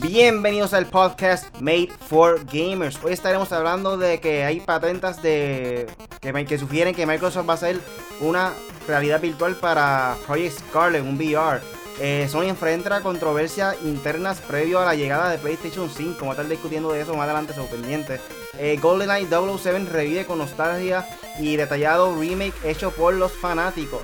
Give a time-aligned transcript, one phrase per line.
[0.00, 3.02] Bienvenidos al podcast Made for Gamers.
[3.02, 5.86] Hoy estaremos hablando de que hay patentes de
[6.20, 7.80] que, que sugieren que Microsoft va a hacer
[8.20, 8.52] una
[8.86, 11.60] realidad virtual para Project Scarlet, un VR.
[12.00, 16.16] Eh, Sony enfrenta controversias internas previo a la llegada de PlayStation 5.
[16.20, 18.20] Vamos a estar discutiendo de eso más adelante, sobre pendiente.
[18.58, 21.06] Eh, GoldenEye 007 revive con nostalgia
[21.38, 24.02] y detallado remake hecho por los fanáticos.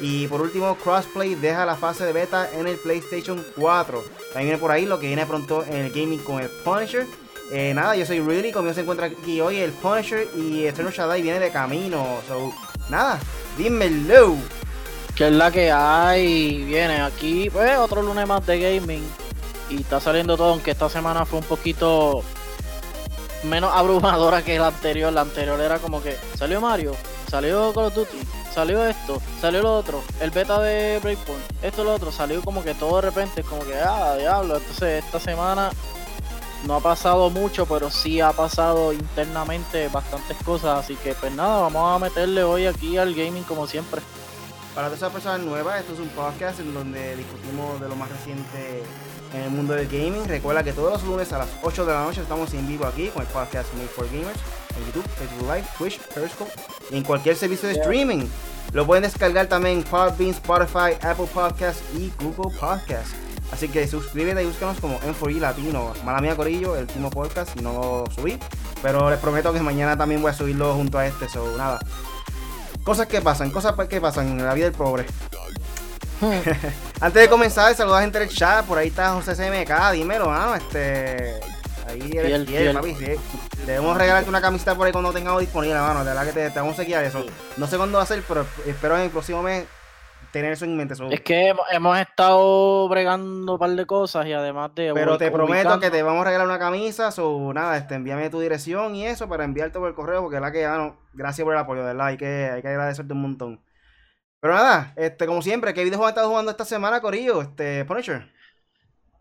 [0.00, 4.02] Y por último, Crossplay deja la fase de beta en el PlayStation 4.
[4.32, 7.06] También viene por ahí lo que viene pronto en el gaming con el Punisher.
[7.52, 11.20] Eh, nada, yo soy Really, conmigo se encuentra aquí hoy el Punisher y Eternal Shaddai
[11.20, 12.20] viene de camino.
[12.26, 12.52] So,
[12.88, 13.18] nada,
[13.58, 14.36] dímelo.
[15.14, 19.02] Que es la que hay, viene aquí, pues otro lunes más de gaming.
[19.68, 22.22] Y está saliendo todo, aunque esta semana fue un poquito
[23.44, 25.12] menos abrumadora que la anterior.
[25.12, 26.94] La anterior era como que salió Mario,
[27.30, 28.18] salió Call of Duty,
[28.52, 32.74] salió esto, salió lo otro, el beta de Breakpoint, esto lo otro, salió como que
[32.74, 34.56] todo de repente, como que, ah, diablo.
[34.56, 35.70] Entonces esta semana
[36.66, 40.84] no ha pasado mucho, pero sí ha pasado internamente bastantes cosas.
[40.84, 44.00] Así que pues nada, vamos a meterle hoy aquí al gaming como siempre.
[44.74, 48.08] Para todas esas personas nuevas, esto es un podcast en donde discutimos de lo más
[48.08, 48.84] reciente
[49.32, 50.26] en el mundo del gaming.
[50.26, 53.08] Recuerda que todos los lunes a las 8 de la noche estamos en vivo aquí
[53.08, 54.38] con el podcast Made for Gamers
[54.76, 56.52] en YouTube, Facebook Live, Twitch, Periscope
[56.90, 58.26] y en cualquier servicio de streaming.
[58.72, 63.14] Lo pueden descargar también en Podbean, Spotify, Apple Podcasts y Google Podcasts.
[63.52, 65.92] Así que suscríbete y búscanos como M4E Latino.
[66.04, 68.38] Mala mía, Corillo, el último podcast no lo subí.
[68.80, 71.28] Pero les prometo que mañana también voy a subirlo junto a este.
[71.28, 71.80] So, nada.
[72.84, 75.04] Cosas que pasan, cosas que pasan en la vida del pobre.
[77.00, 78.64] Antes de comenzar, saludos a gente del chat.
[78.66, 79.92] Por ahí está José CMK.
[79.92, 80.54] Dímelo, mano.
[80.54, 81.40] Este.
[81.88, 82.96] Ahí eres fiel, papi.
[83.66, 86.00] Debemos regalarte una camiseta por ahí cuando tengamos disponible, mano.
[86.00, 87.24] De verdad que te, te vamos a seguir eso.
[87.56, 89.66] No sé cuándo va a ser, pero espero en el próximo mes
[90.30, 90.94] tener eso en mente.
[91.10, 94.92] Es que hemos, estado bregando un par de cosas y además de.
[94.94, 97.10] Pero te prometo que te vamos a regalar una camisa.
[97.18, 100.22] O nada, este, envíame tu dirección y eso para enviarte por el correo.
[100.22, 102.06] Porque la que, ah, gracias por el apoyo, de verdad.
[102.06, 103.60] Hay que, hay que agradecerte un montón.
[104.40, 107.42] Pero nada, este, como siempre, ¿qué videojuego has estado jugando esta semana, Corillo?
[107.42, 108.32] Este, Punisher.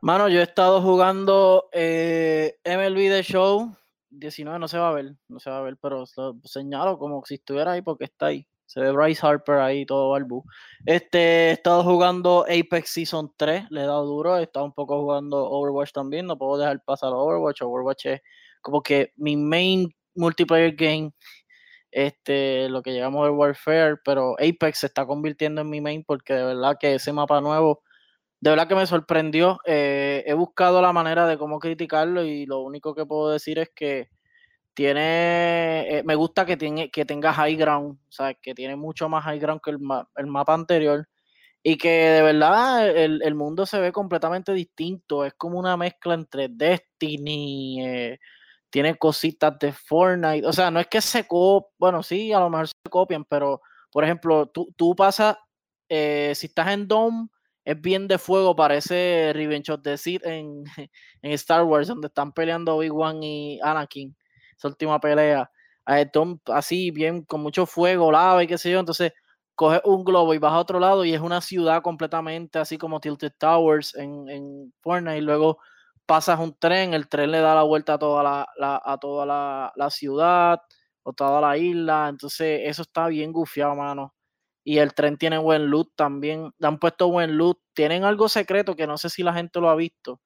[0.01, 3.75] Mano, yo he estado jugando eh, MLB The Show
[4.11, 7.23] 19, no se va a ver, no se va a ver, pero lo señalo como
[7.25, 8.47] si estuviera ahí porque está ahí.
[8.65, 10.43] Se ve Bryce Harper ahí, todo balbu.
[10.85, 14.37] Este, he estado jugando Apex Season 3, le he dado duro.
[14.37, 16.27] He estado un poco jugando Overwatch también.
[16.27, 17.63] No puedo dejar pasar Overwatch.
[17.63, 18.21] Overwatch es
[18.61, 21.11] como que mi main multiplayer game.
[21.91, 26.33] Este, lo que llegamos a Warfare, pero Apex se está convirtiendo en mi main porque
[26.33, 27.83] de verdad que ese mapa nuevo,
[28.41, 29.59] de verdad que me sorprendió.
[29.65, 33.69] Eh, he buscado la manera de cómo criticarlo y lo único que puedo decir es
[33.75, 34.09] que
[34.73, 39.09] tiene, eh, me gusta que, tiene, que tenga high ground, o sea, que tiene mucho
[39.09, 39.79] más high ground que el,
[40.17, 41.07] el mapa anterior
[41.63, 46.47] y que de verdad el, mundo se ve completamente distinto, es como una mezcla entre
[46.49, 48.19] Destiny, eh,
[48.69, 52.49] tiene cositas de Fortnite, o sea, no es que se copian, bueno, sí, a lo
[52.49, 55.35] mejor se copian, pero por ejemplo, tú, tú pasas,
[55.89, 57.27] eh, si estás en Dome,
[57.65, 60.63] es bien de fuego, parece Revenge of the Sith en,
[61.21, 64.15] en Star Wars, donde están peleando Obi-Wan y Anakin
[64.57, 65.49] esa última pelea,
[66.47, 69.13] así bien con mucho fuego, lava y qué sé yo, entonces
[69.55, 72.99] coges un globo y vas a otro lado y es una ciudad completamente así como
[72.99, 75.59] Tilted Towers en, en Fortnite y luego
[76.09, 79.89] pasas un tren, el tren le da la vuelta a toda la, a toda la,
[79.91, 80.59] ciudad
[81.03, 84.15] o toda la isla, entonces eso está bien gufiado, mano.
[84.63, 88.75] Y el tren tiene buen loot también, le han puesto buen loot, tienen algo secreto
[88.75, 90.19] que no sé si la gente lo ha visto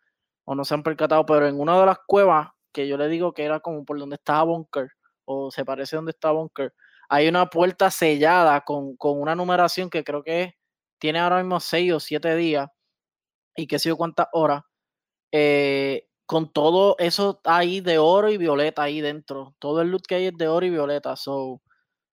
[0.45, 3.33] o no se han percatado, pero en una de las cuevas que yo le digo
[3.33, 4.87] que era como por donde estaba Bunker,
[5.25, 6.73] o se parece donde está Bunker,
[7.09, 10.55] hay una puerta sellada con, una numeración que creo que
[10.97, 12.69] tiene ahora mismo seis o siete días
[13.53, 14.63] y qué sé yo cuántas horas,
[15.33, 19.55] eh, con todo eso ahí de oro y violeta ahí dentro.
[19.59, 21.15] Todo el loot que hay es de oro y violeta.
[21.17, 21.61] So,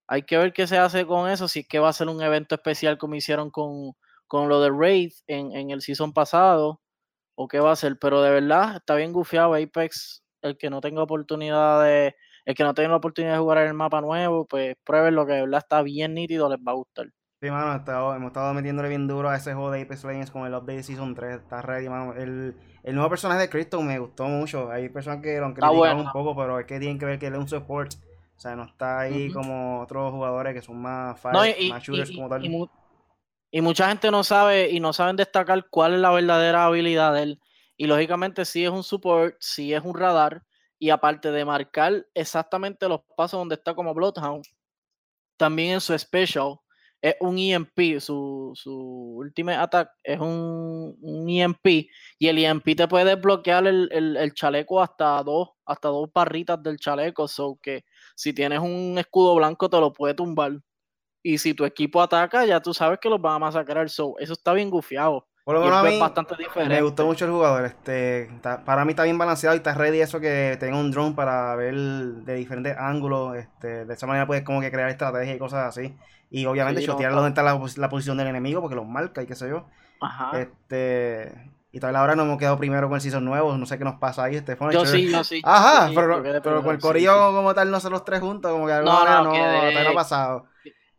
[0.08, 1.48] hay que ver qué se hace con eso.
[1.48, 3.92] Si es que va a ser un evento especial como hicieron con,
[4.26, 6.80] con lo de Raid en, en, el season pasado.
[7.36, 7.98] O qué va a ser.
[8.00, 12.64] Pero de verdad, está bien gufiado Apex el que no tenga oportunidad de, el que
[12.64, 15.40] no tenga la oportunidad de jugar en el mapa nuevo, pues prueben lo que de
[15.42, 17.06] verdad está bien nítido, les va a gustar.
[17.40, 17.72] Sí, mano,
[18.14, 21.14] hemos estado metiéndole bien duro a ese juego de Apex Legends con el update Season
[21.14, 21.36] 3.
[21.36, 22.12] Está ready, mano.
[22.12, 24.70] El, el nuevo personaje de Cristo me gustó mucho.
[24.70, 27.28] Hay personas que lo han criticado un poco, pero es que tienen que ver que
[27.28, 27.94] él es un support.
[28.36, 32.28] O sea, no está ahí como otros jugadores que son más fire, más shooters como
[32.28, 32.44] tal.
[33.50, 37.22] Y, mucha gente no sabe y no saben destacar cuál es la verdadera habilidad de
[37.22, 37.40] él.
[37.78, 40.44] Y lógicamente si es un support, si es un radar,
[40.78, 44.44] y aparte de marcar exactamente los pasos donde está como Bloodhound,
[45.38, 46.60] también en su special
[47.02, 48.72] es un EMP, su, su
[49.16, 50.96] Ultimate Attack es un,
[51.28, 51.88] EMP
[52.18, 56.78] y el EMP te puede desbloquear el, el, chaleco hasta dos, hasta dos barritas del
[56.78, 60.60] chaleco, so que si tienes un escudo blanco te lo puede tumbar.
[61.22, 64.32] Y si tu equipo ataca, ya tú sabes que los van a masacrar, so eso
[64.34, 65.29] está bien gufiado.
[65.50, 66.72] Por lo menos a mí bastante diferente.
[66.76, 67.64] me gustó mucho el jugador.
[67.64, 68.30] Este,
[68.64, 71.74] para mí está bien balanceado y está ready eso que tenga un drone para ver
[71.74, 73.36] de diferentes ángulos.
[73.36, 75.96] Este, de esa manera puedes como que crear estrategias y cosas así.
[76.30, 79.48] Y obviamente chotear donde está la, posición del enemigo porque los marca y qué sé
[79.48, 79.66] yo.
[80.00, 80.38] Ajá.
[80.38, 83.58] Este, y todavía ahora no hemos quedado primero con el season nuevo.
[83.58, 85.42] No sé qué nos pasa ahí, este Yo sí, yo sí.
[85.44, 89.24] Ajá, pero, con el corillo como tal, nosotros tres juntos, como que algo no, no,
[89.24, 90.44] no, no ha pasado.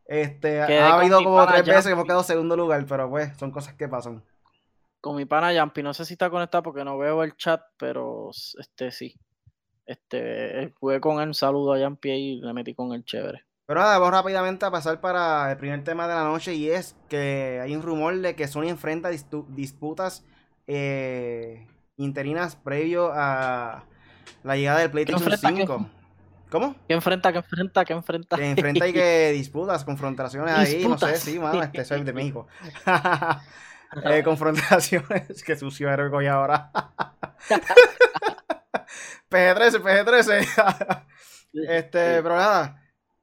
[0.06, 3.76] Este, ha habido como tres veces que hemos quedado segundo lugar, pero pues son cosas
[3.76, 4.22] que pasan
[5.02, 5.84] con mi pana Yampi.
[5.84, 9.16] No sé si está conectado porque no veo el chat, pero este sí.
[9.86, 13.44] Este, jugué con él, saludo a Yampi y le metí con el chévere.
[13.66, 16.96] Pero nada, vamos rápidamente a pasar para el primer tema de la noche y es
[17.10, 20.26] que hay un rumor de que Sony enfrenta disputas
[20.68, 21.68] eh,
[21.98, 23.86] interinas previo a
[24.44, 25.90] la llegada del PlayStation 5.
[26.50, 26.76] ¿Cómo?
[26.86, 27.32] ¿Qué enfrenta?
[27.32, 27.86] ¿Qué enfrenta?
[27.86, 28.36] ¿Qué enfrenta?
[28.36, 32.48] Que enfrenta y que disputas, confrontaciones ahí, no sé, sí, mano, este soy de México.
[34.06, 35.44] eh, confrontaciones.
[35.46, 36.72] que sucio héroe y ahora.
[39.30, 41.06] PG-13, PG-13.
[41.54, 42.82] este, pero nada.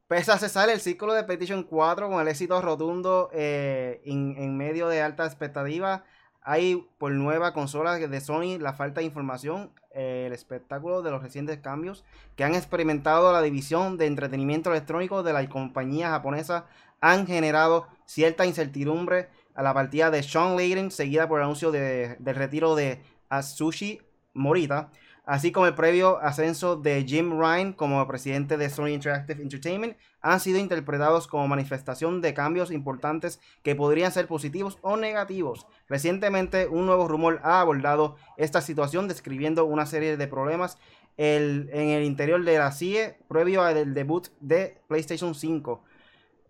[0.08, 4.88] Pese a cesar el ciclo de Petition 4 con el éxito rotundo eh, en, medio
[4.88, 6.02] de alta expectativa,
[6.40, 11.22] hay por nueva consola de Sony la falta de información, eh, el espectáculo de los
[11.22, 12.06] recientes cambios
[12.36, 16.64] que han experimentado la división de entretenimiento electrónico de la compañía japonesa
[17.02, 22.14] han generado cierta incertidumbre a la partida de Sean Layden, seguida por el anuncio de,
[22.20, 24.00] del retiro de Atsushi
[24.32, 24.92] Morita,
[25.26, 30.38] así como el previo ascenso de Jim Ryan como presidente de Sony Interactive Entertainment, han
[30.38, 35.66] sido interpretados como manifestación de cambios importantes que podrían ser positivos o negativos.
[35.88, 40.78] Recientemente, un nuevo rumor ha abordado esta situación describiendo una serie de problemas
[41.16, 45.82] en el interior de la CIE previo al debut de PlayStation 5.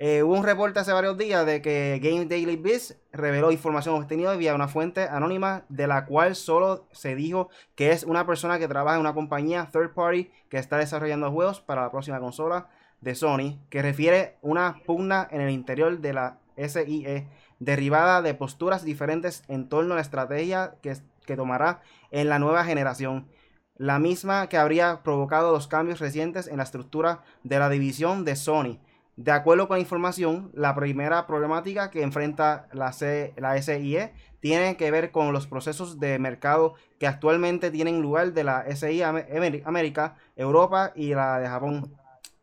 [0.01, 4.37] Eh, hubo un reporte hace varios días de que Game Daily Biz reveló información obtenida
[4.37, 8.69] vía una fuente anónima de la cual solo se dijo que es una persona que
[8.69, 12.69] trabaja en una compañía third party que está desarrollando juegos para la próxima consola
[13.01, 17.27] de Sony, que refiere una pugna en el interior de la SIE
[17.59, 23.27] derivada de posturas diferentes en torno a la estrategia que tomará en la nueva generación
[23.77, 28.37] la misma que habría provocado los cambios recientes en la estructura de la división de
[28.37, 28.79] Sony
[29.19, 32.95] de acuerdo con la información, la primera problemática que enfrenta la,
[33.37, 38.45] la SIE tiene que ver con los procesos de mercado que actualmente tienen lugar de
[38.45, 41.93] la SIE América, Europa y la de Japón,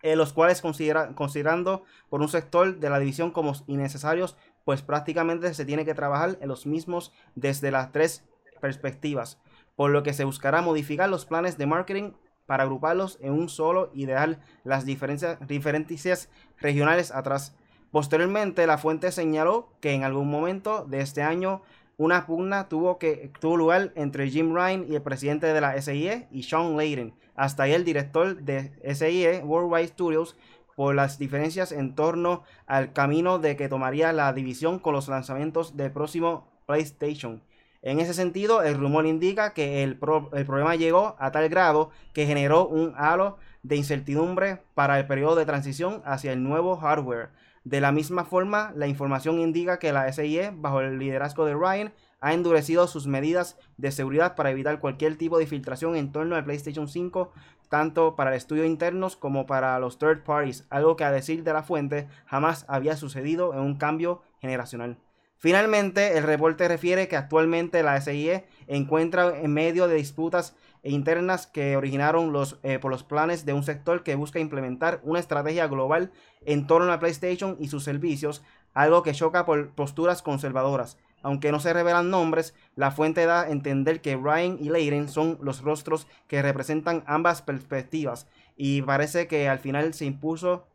[0.02, 4.36] en los cuales considerando por un sector de la división como innecesarios,
[4.66, 8.26] pues prácticamente se tiene que trabajar en los mismos desde las tres
[8.60, 9.40] perspectivas,
[9.78, 12.12] por lo que se buscará modificar los planes de marketing
[12.46, 17.56] para agruparlos en un solo y dejar las diferencias, regionales atrás.
[17.92, 21.62] Posteriormente, la fuente señaló que en algún momento de este año
[21.98, 26.28] una pugna tuvo, que, tuvo lugar entre Jim Ryan y el presidente de la SIE
[26.30, 30.36] y Sean Layden, hasta ahí el director de SIE Worldwide Studios,
[30.76, 35.78] por las diferencias en torno al camino de que tomaría la división con los lanzamientos
[35.78, 37.42] del próximo PlayStation.
[37.86, 42.68] En ese sentido, el rumor indica que el, problema llegó a tal grado que generó
[42.68, 47.30] un halo de incertidumbre para el periodo de transición hacia el nuevo hardware.
[47.64, 51.94] De la misma forma, la información indica que la SIE, bajo el liderazgo de Ryan,
[52.22, 56.44] ha endurecido sus medidas de seguridad para evitar cualquier tipo de filtración en torno al
[56.44, 57.34] PlayStation 5,
[57.70, 61.54] tanto para el estudio internos como para los third parties, algo que a decir de
[61.54, 64.98] la fuente jamás había sucedido en un cambio generacional.
[65.38, 71.76] Finalmente, el reporte refiere que actualmente la SIE encuentra en medio de disputas internas que
[71.76, 76.12] originaron los, eh, por los planes de un sector que busca implementar una estrategia global
[76.46, 80.98] en torno a PlayStation y sus servicios, algo que choca por posturas conservadoras.
[81.22, 85.40] Aunque no se revelan nombres, la fuente da a entender que Ryan y Layden son
[85.42, 90.68] los rostros que representan ambas perspectivas y parece que al final se impuso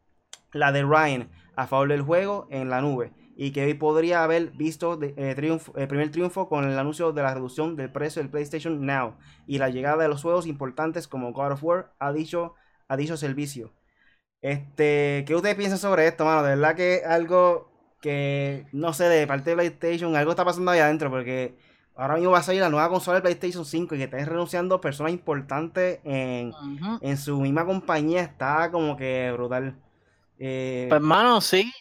[0.53, 3.13] la de Ryan a favor del juego en la nube
[3.43, 7.33] y que hoy podría haber visto el eh, primer triunfo con el anuncio de la
[7.33, 9.15] reducción del precio del PlayStation Now
[9.47, 12.55] y la llegada de los juegos importantes como God of War a dicho,
[12.87, 13.73] a dicho servicio.
[14.43, 16.43] Este, ¿Qué ustedes piensan sobre esto, mano?
[16.43, 20.81] De verdad que algo que, no sé, de parte de PlayStation, algo está pasando ahí
[20.81, 21.57] adentro, porque
[21.95, 24.83] ahora mismo va a salir la nueva consola de PlayStation 5 y que estén renunciando
[24.83, 26.53] personas importantes en,
[27.01, 29.77] en su misma compañía, está como que brutal.
[30.39, 31.73] Eh, Pues, hermano, sí.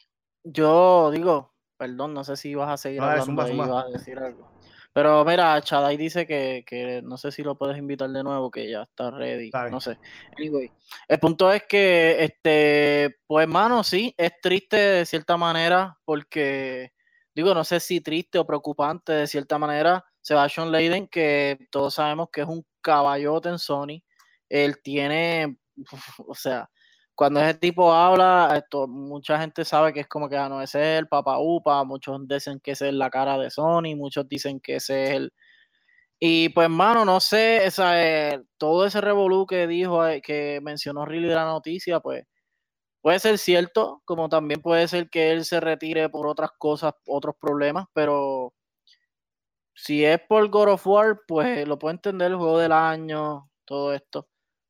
[0.43, 1.48] Yo digo,
[1.79, 3.67] perdón, no sé si vas a seguir dale, hablando zumba, ahí, zumba.
[3.67, 4.51] vas a decir algo.
[4.91, 8.69] Pero mira, Chadai dice que, que no sé si lo puedes invitar de nuevo, que
[8.69, 9.45] ya está ready.
[9.45, 9.69] Está.
[9.69, 9.97] No sé.
[10.37, 10.69] Anyway,
[11.07, 16.91] el punto es que, este, pues, hermano, sí, es triste de cierta manera, porque,
[17.33, 20.03] digo, no sé si triste o preocupante de cierta manera.
[20.19, 24.03] Se va Sean Layden, que todos sabemos que es un caballote en Sony.
[24.49, 25.57] Él tiene,
[26.27, 26.69] o sea,
[27.19, 30.73] cuando ese tipo habla, esto, mucha gente sabe que es como que ah, no, es
[30.75, 34.77] el Papa Upa, muchos dicen que ese es la cara de Sony, muchos dicen que
[34.77, 35.33] ese es el.
[36.19, 41.05] Y pues, mano, no sé, esa, eh, todo ese revolú que dijo, eh, que mencionó
[41.05, 42.23] Riley de la noticia, pues
[43.01, 47.35] puede ser cierto, como también puede ser que él se retire por otras cosas, otros
[47.41, 48.53] problemas, pero
[49.75, 53.93] si es por God of War, pues lo puedo entender, el juego del año, todo
[53.93, 54.29] esto.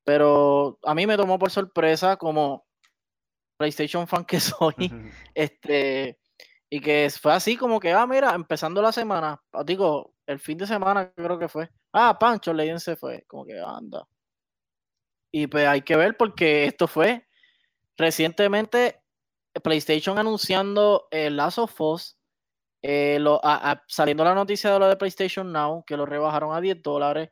[0.09, 2.65] Pero a mí me tomó por sorpresa como
[3.59, 4.73] PlayStation fan que soy,
[5.35, 6.19] este,
[6.67, 10.57] y que fue así como que, ah, mira, empezando la semana, ah, digo, el fin
[10.57, 14.07] de semana creo que fue, ah, Pancho Legend se fue, como que anda.
[15.31, 17.27] Y pues hay que ver porque esto fue
[17.95, 19.03] recientemente
[19.63, 22.17] PlayStation anunciando el Last of Us,
[22.81, 26.55] eh, lo- a- a- saliendo la noticia de lo de PlayStation Now, que lo rebajaron
[26.55, 27.29] a 10 dólares.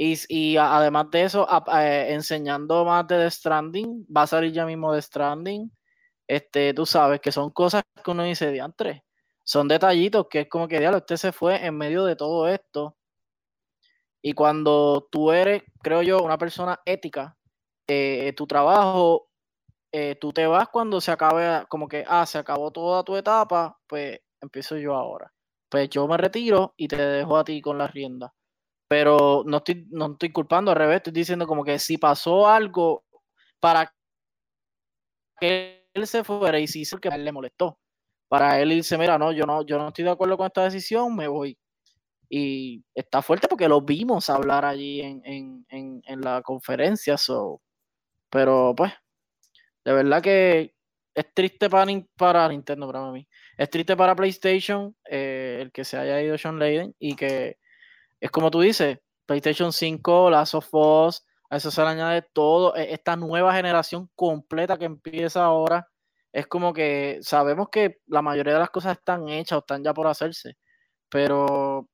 [0.00, 4.94] Y, además de eso, eh, enseñando más de The Stranding, va a salir ya mismo
[4.94, 5.72] The Stranding.
[6.28, 9.04] Este, tú sabes que son cosas que uno dice diantre.
[9.44, 12.96] Son detallitos que es como que diablo, usted se fue en medio de todo esto.
[14.22, 17.36] Y cuando tú eres, creo yo, una persona ética,
[17.88, 19.28] eh, tu trabajo,
[19.92, 23.78] eh, tú te vas cuando se acabe, como que, ah, se acabó toda tu etapa,
[23.86, 25.32] pues empiezo yo ahora.
[25.68, 28.32] Pues yo me retiro y te dejo a ti con la rienda.
[28.88, 33.04] Pero no estoy, no estoy culpando, al revés, estoy diciendo como que si pasó algo
[33.60, 33.92] para
[35.40, 37.78] que él se fuera y si hizo que a él le molestó.
[38.28, 41.14] Para él irse, mira, no, yo no, yo no estoy de acuerdo con esta decisión,
[41.14, 41.58] me voy.
[42.30, 47.16] Y está fuerte porque lo vimos hablar allí en, en, en, la conferencia.
[47.16, 47.62] So.
[48.30, 48.92] Pero pues,
[49.84, 50.74] de verdad que
[51.14, 53.26] es triste para, para Nintendo, para mí.
[53.56, 57.58] Es triste para PlayStation eh, el que se haya ido Sean Layden y que
[58.20, 62.74] es como tú dices, PlayStation 5, Last of Us, a eso se le añade todo,
[62.76, 65.88] e- esta nueva generación completa que empieza ahora.
[66.32, 69.94] Es como que sabemos que la mayoría de las cosas están hechas o están ya
[69.94, 70.56] por hacerse,
[71.08, 71.88] pero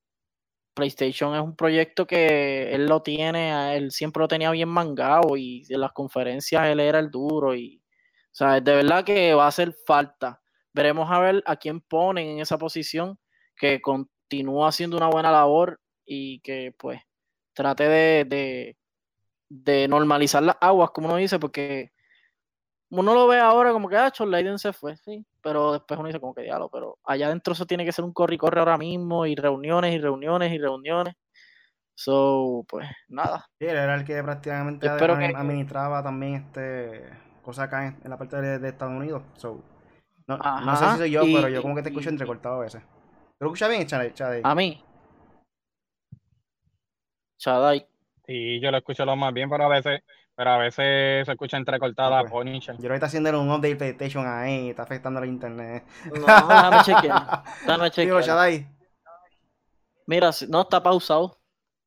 [0.74, 5.64] PlayStation es un proyecto que él lo tiene, él siempre lo tenía bien mangado y
[5.68, 7.80] en las conferencias él era el duro y,
[8.26, 10.40] o sea, de verdad que va a hacer falta.
[10.72, 13.18] Veremos a ver a quién ponen en esa posición
[13.56, 17.00] que continúa haciendo una buena labor y que pues
[17.52, 18.76] trate de, de,
[19.48, 21.92] de normalizar las aguas, como uno dice, porque
[22.90, 26.20] uno lo ve ahora como que, ah, Leiden se fue, sí, pero después uno dice
[26.20, 28.78] como que diablo, pero allá adentro eso tiene que ser un corre y corre ahora
[28.78, 31.14] mismo, y reuniones y reuniones y reuniones.
[31.96, 33.46] So, pues nada.
[33.58, 37.08] Sí, él era el que prácticamente que- administraba también este
[37.42, 39.22] cosas acá en, en la parte de, de Estados Unidos.
[39.36, 39.62] So,
[40.26, 42.60] no, no sé si soy yo, y- pero yo como que te escucho entrecortado a
[42.64, 42.82] veces.
[42.82, 43.86] ¿Te lo escuchas bien?
[43.86, 44.40] Chade?
[44.44, 44.82] A mí.
[47.38, 47.86] Chadai.
[48.26, 50.02] Sí, yo lo escucho lo más bien, pero a veces,
[50.34, 52.32] pero a veces se escucha entrecortada Ah, pues.
[52.32, 52.76] Punisher.
[52.78, 55.84] Yo ahorita haciendo un update PlayStation ahí, está afectando el internet.
[56.06, 57.42] No, déjame chequear.
[57.66, 58.66] Déjame chequear.
[60.06, 61.36] Mira, no está pausado.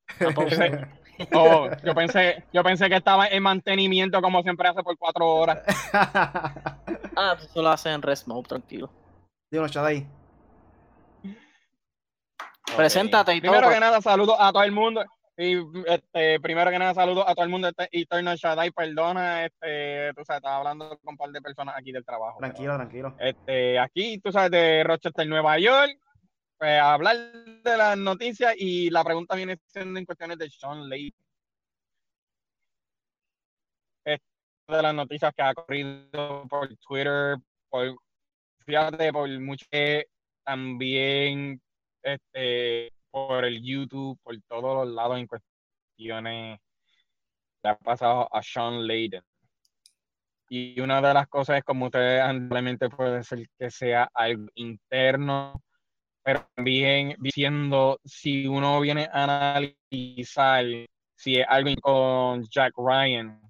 [0.07, 0.87] Está pausado.
[1.33, 5.63] Oh, yo pensé, yo pensé que estaba en mantenimiento como siempre hace por cuatro horas.
[5.93, 8.91] ah, pues eso lo hacen en Rest Mode, tranquilo.
[9.49, 10.07] Digo, Shadai.
[12.75, 13.51] Preséntate y todo.
[13.51, 13.75] Primero pues.
[13.75, 15.03] que nada, saludos a todo el mundo.
[15.39, 17.67] Y este, primero que nada, saludos a todo el mundo.
[17.67, 21.91] Este, Eternal Shaddai, perdona, este, tú sabes, estaba hablando con un par de personas aquí
[21.91, 22.37] del trabajo.
[22.39, 23.15] pero, Tranquilo, tranquilo.
[23.19, 25.99] este, aquí, tú sabes, de Rochester, Nueva York,
[26.57, 30.89] pues, a hablar de las noticias y la pregunta viene siendo en cuestiones de Sean
[30.89, 31.13] Layden.
[34.05, 34.25] Este,
[34.67, 37.37] de las noticias que ha corrido por Twitter,
[37.69, 37.95] por,
[38.65, 40.07] fíjate, por mucho que
[40.43, 41.61] también
[42.01, 46.59] este, por el YouTube, por todos los lados en cuestiones
[47.61, 49.23] que ha pasado a Sean Layden.
[50.49, 55.61] Y una de las cosas es, como ustedes simplemente puede ser que sea algo interno,
[56.23, 60.65] pero también diciendo si uno viene a analizar
[61.15, 63.41] si es algo con Jack Ryan.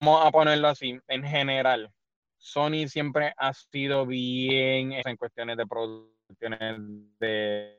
[0.00, 1.90] Vamos a ponerlo así, en general.
[2.36, 5.66] Sony siempre ha sido bien en cuestiones de
[6.36, 6.80] producciones
[7.20, 7.72] de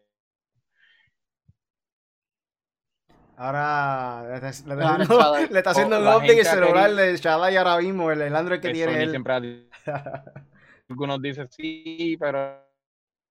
[3.39, 5.49] Ahora le está, le está Shaddai.
[5.49, 8.59] le está haciendo un update el celular querido- de Shaddai ahora mismo, el, el Android
[8.59, 9.09] que que tiene Sony él.
[9.11, 9.69] siempre ha dicho-
[10.89, 12.65] algunos dicen sí, pero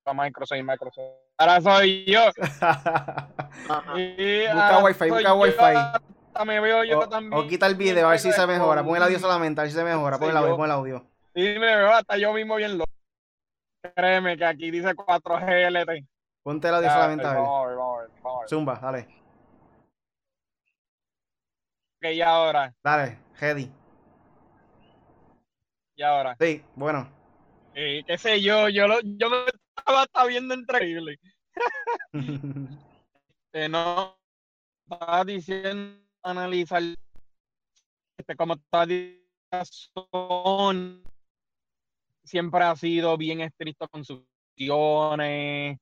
[0.05, 1.15] a Microsoft y Microsoft.
[1.39, 2.21] Ahora soy yo.
[3.97, 5.63] Y Busca Wi-Fi, busca yo, Wi-Fi.
[5.65, 7.33] hasta me veo yo o, también.
[7.43, 8.85] o quita el video a ver si se mejora.
[8.85, 10.19] Pon el audio solamente, a ver si se mejora.
[10.19, 11.07] Pon el audio, yo- pon el audio.
[11.35, 12.91] Sí, me veo hasta yo mismo bien loco.
[13.95, 16.07] Créeme que aquí dice 4G LT.
[16.43, 17.41] Ponte el audio Ya, solamente a ver.
[17.43, 18.49] vamos a ver, vamos a ver, vamos a ver.
[18.49, 19.09] Zumba, dale.
[21.99, 23.71] Ok, y ahora, Dale, Heady.
[25.97, 26.37] y ahora.
[26.39, 27.09] Sí, bueno.
[27.75, 29.37] Eh, qué sé yo, yo, lo, yo me
[29.77, 31.19] estaba hasta viendo increíble.
[33.53, 34.19] Eh, no,
[34.87, 36.83] estaba diciendo, analizar,
[38.19, 39.25] este, como estaba diciendo,
[42.27, 45.79] siempre ha sido bien estricto con sus acciones.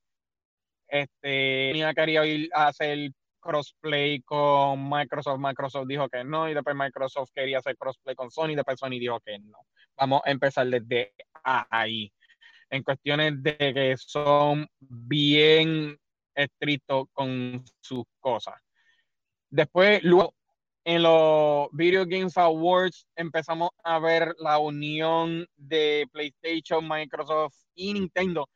[0.87, 3.11] Este, tenía quería ir a hacer
[3.41, 5.39] crossplay con Microsoft.
[5.41, 8.99] Microsoft dijo que no, y después Microsoft quería hacer crossplay con Sony, y después Sony
[9.01, 9.59] dijo que no.
[9.97, 12.13] Vamos a empezar desde ahí.
[12.71, 15.99] En cuestiones de que son bien
[16.35, 18.55] estrictos con sus cosas.
[19.51, 20.35] Después, luego,
[20.85, 28.49] en los Video Games Awards empezamos a ver la unión de PlayStation, Microsoft y Nintendo.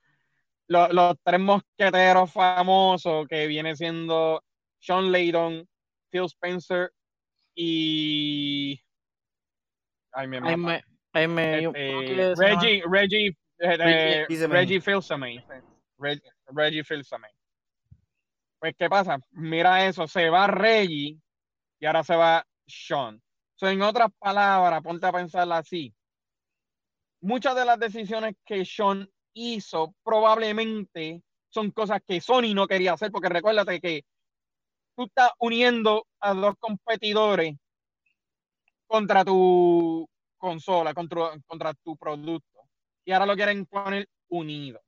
[0.67, 4.43] Los, los tres mosqueteros famosos que viene siendo
[4.79, 5.67] Sean Layton,
[6.11, 6.93] Phil Spencer
[7.55, 8.79] y...
[10.13, 10.57] Ay, me mata.
[10.57, 12.35] me, Este.
[12.37, 13.77] Reggie, Reggie, eh,
[14.29, 14.47] Reggie.
[14.47, 15.45] Reggie Fils-Aimé.
[15.99, 17.29] Reg- Reggie Fils-Aimé.
[18.61, 19.19] Pues, ¿qué pasa?
[19.31, 21.19] Mira eso, se va Reggie
[21.81, 23.23] y ahora se va Sean.
[23.57, 25.95] So, en otras palabras, ponte a pensarla así.
[27.21, 33.11] Muchas de las decisiones que Sean hizo probablemente son cosas que Sony no quería hacer,
[33.11, 34.05] porque recuérdate que
[34.97, 37.57] tú estás uniendo a dos competidores
[38.87, 42.61] contra tu consola, contra, contra tu producto.
[43.05, 44.81] Y ahora lo quieren poner unido.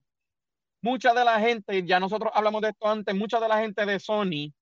[0.82, 3.99] Mucha de la gente, ya nosotros hablamos de esto antes, mucha de la gente de
[3.99, 4.52] Sony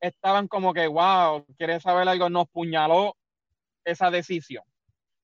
[0.00, 2.30] estaban como que, wow, ¿quieres saber algo?
[2.30, 3.16] Nos puñaló
[3.84, 4.64] esa decisión.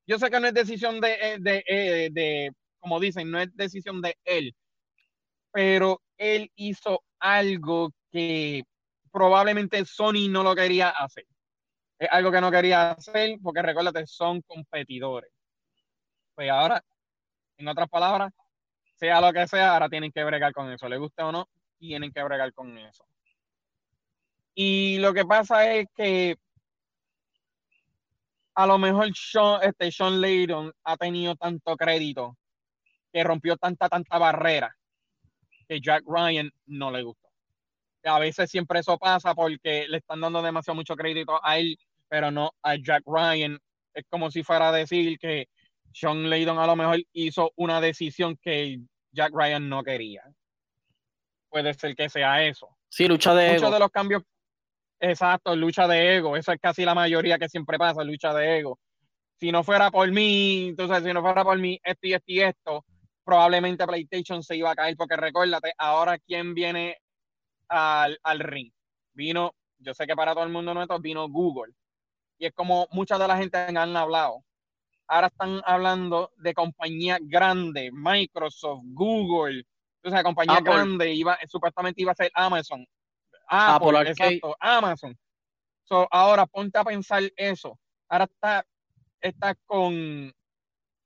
[0.06, 3.54] Yo sé que no es decisión de, eh, de, de, de, como dicen, no es
[3.56, 4.54] decisión de él,
[5.50, 8.62] pero él hizo algo que
[9.10, 11.24] probablemente Sony no lo quería hacer.
[11.98, 15.30] Es algo que no quería hacer porque recuérdate, son competidores.
[16.34, 16.82] Pues ahora,
[17.56, 18.32] en otras palabras,
[18.96, 20.88] sea lo que sea, ahora tienen que bregar con eso.
[20.88, 23.06] Le guste o no, tienen que bregar con eso.
[24.58, 26.36] Y lo que pasa es que
[28.54, 32.38] a lo mejor Sean, este, Sean Layton ha tenido tanto crédito
[33.12, 34.74] que rompió tanta, tanta barrera
[35.68, 37.28] que Jack Ryan no le gustó.
[38.04, 41.76] A veces siempre eso pasa porque le están dando demasiado mucho crédito a él,
[42.08, 43.58] pero no a Jack Ryan.
[43.92, 45.48] Es como si fuera a decir que
[45.92, 48.78] Sean Layton a lo mejor hizo una decisión que
[49.12, 50.22] Jack Ryan no quería.
[51.50, 52.74] Puede ser que sea eso.
[52.88, 53.72] Sí, lucha de Muchos ego.
[53.72, 54.22] de los cambios,
[55.00, 58.78] exacto, lucha de ego, eso es casi la mayoría que siempre pasa, lucha de ego.
[59.38, 62.40] Si no fuera por mí, entonces si no fuera por mí, esto y esto y
[62.40, 62.84] esto,
[63.24, 66.96] probablemente PlayStation se iba a caer, porque recuérdate, ahora quién viene
[67.68, 68.72] al, al ring.
[69.12, 71.72] Vino, yo sé que para todo el mundo nuestro vino Google.
[72.38, 74.44] Y es como mucha de la gente han hablado.
[75.08, 79.64] Ahora están hablando de compañías grandes, Microsoft, Google,
[80.04, 80.62] o sea, Apple.
[80.62, 82.86] grandes, iba, supuestamente iba a ser Amazon.
[83.46, 84.10] Apple, Apple Arcade.
[84.10, 85.18] exacto, Amazon.
[85.84, 87.78] So, ahora ponte a pensar eso.
[88.08, 88.66] Ahora está,
[89.20, 90.32] está con,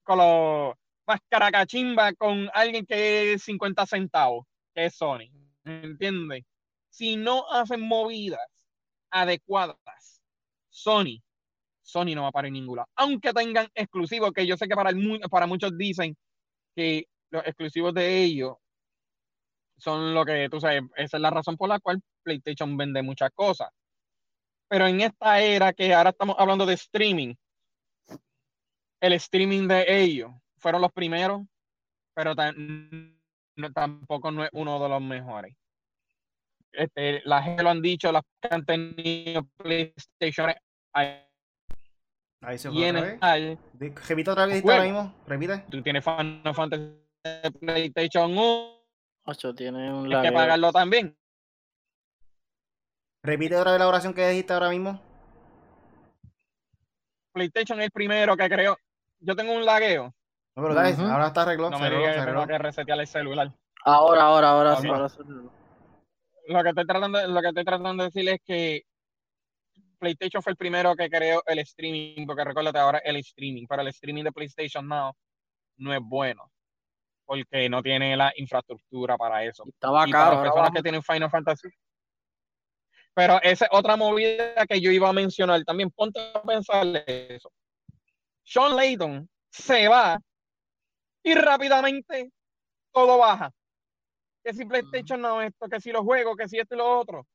[0.03, 0.75] con los
[1.07, 5.31] más caracachimba con alguien que es 50 centavos, que es Sony.
[5.65, 6.45] ¿Entiendes?
[6.89, 8.41] Si no hacen movidas
[9.11, 10.23] adecuadas,
[10.71, 11.21] Sony,
[11.83, 12.89] Sony no va a parar en ningún lado.
[12.97, 16.17] Aunque tengan exclusivos, que yo sé que para, el, para muchos dicen
[16.75, 18.55] que los exclusivos de ellos
[19.81, 23.31] son lo que tú sabes, esa es la razón por la cual PlayStation vende muchas
[23.35, 23.69] cosas.
[24.69, 27.35] Pero en esta era que ahora estamos hablando de streaming,
[29.01, 31.43] el streaming de ellos fueron los primeros,
[32.15, 35.57] pero no- tampoco no es uno de los mejores.
[36.73, 40.53] Este, la gente lo han dicho, las que han tenido PlayStation
[40.93, 41.27] ahí
[42.43, 43.59] Ahí se fue otra vez.
[44.09, 45.15] Repite otra vez, ahora mismo.
[45.27, 45.59] Repite.
[45.71, 48.80] tú tienes Final Fantasy de PlayStation 1,
[49.31, 51.17] Ocho, tiene un tienes que pagarlo también.
[53.23, 55.01] Repite otra vez la oración que dijiste ahora mismo.
[57.33, 58.77] PlayStation es el primero que creó.
[59.21, 60.13] Yo tengo un lagueo.
[60.57, 61.71] No, pero dale, ahora está arregló.
[61.71, 63.53] No me digas que tengo que resetear el celular.
[63.85, 64.89] Ahora, ahora, ahora sí.
[64.89, 65.17] Vamos.
[65.17, 65.41] ahora sí.
[66.49, 68.83] Lo que estoy tratando, lo que estoy tratando de decir es que
[70.01, 73.89] PlayStation fue el primero que creó el streaming, porque recuérdate ahora el streaming, pero el
[73.89, 75.13] streaming de PlayStation Now
[75.77, 76.51] no es bueno,
[77.31, 79.63] porque no tiene la infraestructura para eso.
[79.65, 81.69] Estaba Y para las personas que tienen Final Fantasy.
[83.15, 85.93] Pero esa es otra movida que yo iba a mencionar también.
[85.93, 87.53] Ponte a pensar eso.
[88.43, 90.21] Sean Layton se va
[91.23, 92.33] y rápidamente
[92.93, 93.53] todo baja.
[94.43, 97.29] Que si PlayStation no esto, que si los juegos, que si esto y lo otro.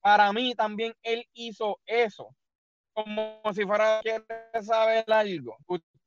[0.00, 2.34] Para mí también él hizo eso.
[2.94, 4.24] Como si fuera quiere
[4.62, 5.58] saber algo.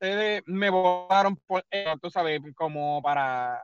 [0.01, 3.61] Ustedes me votaron por eso, tú sabes, como para,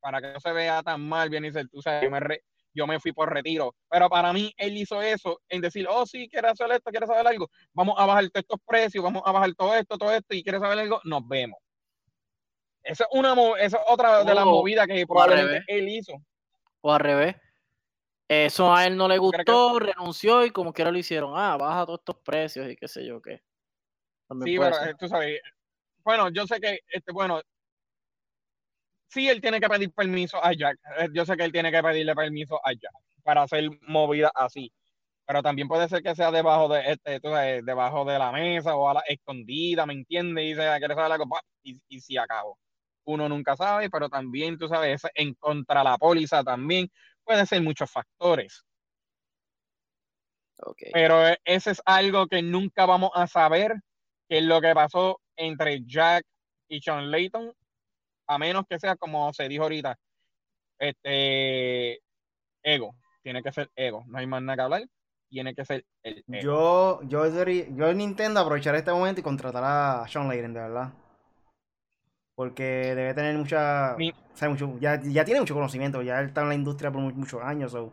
[0.00, 2.42] para que no se vea tan mal, bien dice, tú sabes, yo me, re-
[2.74, 3.74] yo me fui por retiro.
[3.88, 7.26] Pero para mí él hizo eso en decir, oh sí, quiere hacer esto, quiere saber
[7.26, 10.42] algo, vamos a bajar todos estos precios, vamos a bajar todo esto, todo esto, y
[10.42, 11.58] quiere saber algo, nos vemos.
[12.82, 16.12] Esa es una esa es otra de las O- movidas que probablemente él hizo.
[16.82, 17.36] O al revés.
[18.28, 21.32] Eso a él no le ¿Tú crees gustó, renunció y como quiera lo hicieron.
[21.34, 23.42] Ah, baja todos estos precios y qué sé yo qué.
[24.28, 24.88] También Sí, pero ser.
[24.90, 25.40] eh, tú sabes,
[26.08, 27.42] bueno, yo sé que, este, bueno,
[29.08, 30.78] sí, él tiene que pedir permiso a Jack.
[30.98, 32.92] Eh, Yo sé que él tiene que pedirle permiso a Jack
[33.22, 34.72] para hacer movidas así.
[35.26, 38.76] Pero también puede ser que sea debajo de este, tú sabes, debajo de la mesa
[38.76, 40.44] o a la escondida, ¿me entiendes?
[40.44, 41.26] Y dice, quiere saber algo,
[41.62, 42.58] y, y si acabo.
[43.04, 46.90] Uno nunca sabe, pero también, tú sabes, en contra la póliza también
[47.24, 48.64] puede ser muchos factores.
[50.62, 50.78] Ok.
[50.92, 53.74] Pero e- ese es algo que nunca vamos a saber,
[54.28, 56.24] que es lo que pasó entre Jack
[56.68, 57.52] y Sean Layton,
[58.26, 59.96] a menos que sea como se dijo ahorita,
[60.78, 62.00] este
[62.62, 64.82] ego, tiene que ser ego, no hay más nada que hablar,
[65.30, 66.42] tiene que ser el ego.
[66.42, 70.92] Yo, yo, yo en Nintendo aprovechar este momento y contratar a Sean Layden, de verdad.
[72.34, 73.96] Porque debe tener mucha.
[73.96, 77.00] Ni- sabe mucho, ya, ya tiene mucho conocimiento, ya él está en la industria por
[77.00, 77.72] mu- muchos años.
[77.72, 77.92] so,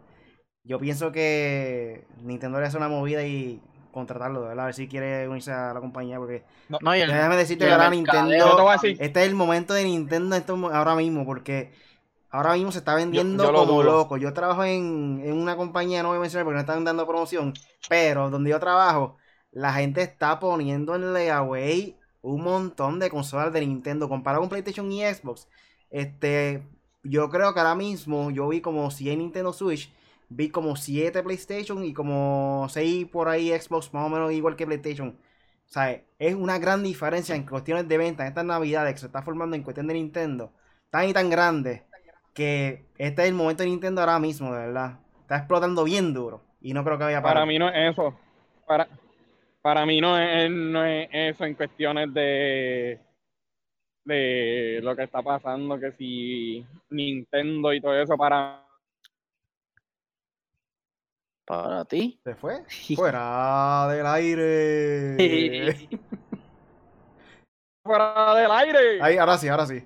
[0.63, 3.61] yo pienso que Nintendo le hace una movida y
[3.95, 6.19] contratarlo, de verdad, a ver si quiere unirse a la compañía.
[6.19, 8.29] Porque No, y el, déjame decirte y que ahora Nintendo.
[8.99, 11.73] Este es el momento de Nintendo mo- ahora mismo, porque
[12.29, 14.17] ahora mismo se está vendiendo yo como loco.
[14.17, 17.53] Yo trabajo en, en una compañía, no voy a mencionar porque no están dando promoción,
[17.89, 19.17] pero donde yo trabajo,
[19.51, 24.91] la gente está poniendo en layaway un montón de consolas de Nintendo comparado con PlayStation
[24.91, 25.47] y Xbox.
[25.89, 26.63] Este,
[27.03, 29.93] yo creo que ahora mismo yo vi como 100 Nintendo Switch,
[30.29, 34.65] vi como 7 PlayStation y como 6 por ahí Xbox, más o menos igual que
[34.65, 35.09] PlayStation.
[35.09, 39.05] O sea, es una gran diferencia en cuestiones de venta en estas navidades que se
[39.07, 40.53] está formando en cuestión de Nintendo.
[40.89, 41.83] Tan y tan grande
[42.33, 44.99] que este es el momento de Nintendo ahora mismo, de verdad.
[45.21, 46.43] Está explotando bien duro.
[46.61, 47.35] Y no creo que vaya a parar.
[47.35, 48.17] para mí no es eso,
[48.65, 48.87] para,
[49.61, 52.99] para mí no es, no es eso en cuestiones de
[54.05, 58.64] de lo que está pasando, que si Nintendo y todo eso, para
[61.45, 62.19] para ti.
[62.23, 62.63] ¿Se fue?
[62.95, 65.87] Fuera del aire.
[67.83, 69.01] fuera del aire.
[69.01, 69.83] Ahí, ahora sí, ahora sí.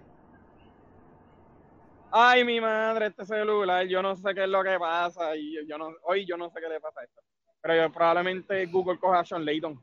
[2.11, 5.35] Ay, mi madre, este celular, yo no sé qué es lo que pasa.
[5.35, 7.21] Y yo, yo no, hoy yo no sé qué le pasa a esto.
[7.61, 9.79] Pero yo, probablemente Google coja a Sean Layton.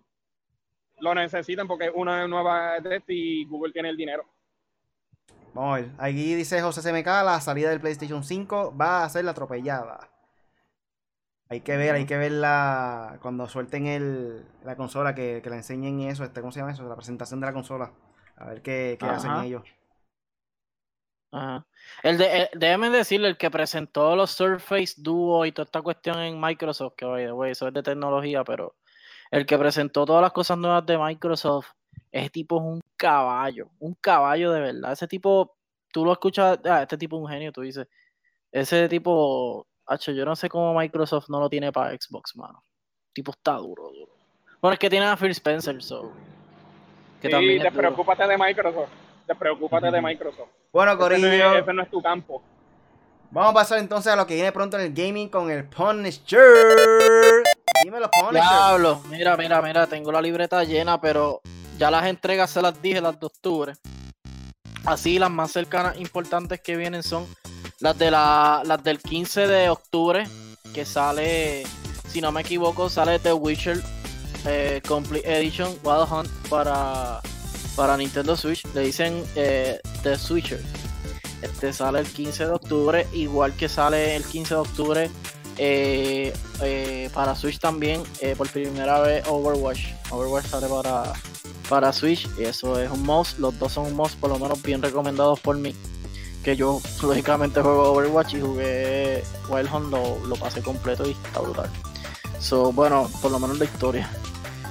[1.01, 4.25] Lo necesitan porque es una nueva de este y Google tiene el dinero.
[5.53, 5.91] Vamos a ver.
[5.99, 10.16] Aquí dice José CMK, la salida del PlayStation 5 va a ser la atropellada.
[11.49, 15.57] Hay que ver, hay que ver la, cuando suelten el, la consola, que, que la
[15.57, 16.89] enseñen eso, este, ¿cómo se llama eso?
[16.89, 17.93] La presentación de la consola.
[18.37, 19.63] A ver qué, qué hacen ellos.
[21.33, 21.67] Ajá.
[22.03, 26.19] El de, el- déjeme decirle, el que presentó los Surface Duo y toda esta cuestión
[26.21, 28.77] en Microsoft, que the way, eso es de tecnología, pero
[29.31, 31.69] el que presentó todas las cosas nuevas de Microsoft,
[32.13, 34.93] ese tipo es un caballo, un caballo de verdad.
[34.93, 35.57] Ese tipo,
[35.93, 37.89] tú lo escuchas, ah, este tipo es un genio, tú dices.
[38.53, 42.63] Ese tipo, hacho, yo no sé cómo Microsoft no lo tiene para Xbox, mano.
[43.09, 44.13] El tipo está duro, duro.
[44.61, 46.13] Bueno, es que tiene a Phil Spencer, so.
[47.21, 48.91] Que Sí, también despreocúpate de Microsoft.
[49.27, 50.49] Despreocúpate de Microsoft.
[50.73, 52.43] Bueno, Ese no, Corillo, es, ese no es tu campo.
[53.31, 56.41] vamos a pasar entonces a lo que viene pronto en el gaming con el Punisher.
[57.85, 58.33] Dímelo, Punisher.
[58.43, 61.41] Diablo, mira, mira, mira, tengo la libreta llena, pero
[61.79, 63.73] ya las entregas se las dije las de octubre.
[64.85, 67.27] Así las más cercanas importantes que vienen son
[67.81, 70.27] las de la las del 15 de octubre,
[70.73, 71.65] que sale,
[72.09, 73.83] si no me equivoco, sale The Witcher
[74.47, 77.21] eh, Complete Edition Wild Hunt para,
[77.75, 78.65] para Nintendo Switch.
[78.75, 80.63] Le dicen eh, The Switcher.
[81.43, 85.11] Este sale el 15 de octubre, igual que sale el 15 de octubre
[85.59, 86.33] eh,
[87.13, 88.03] para Switch también,
[88.37, 89.89] por primera vez Overwatch.
[90.11, 91.13] Overwatch sale para,
[91.69, 93.39] para Switch y eso es un must.
[93.39, 95.75] Los dos son un must, por lo menos bien recomendados por mí.
[96.47, 101.41] Que yo lógicamente juego Overwatch y jugué Wild Hunt, lo, lo pasé completo y está
[101.41, 101.69] brutal.
[102.39, 104.09] So, bueno, por lo menos la historia.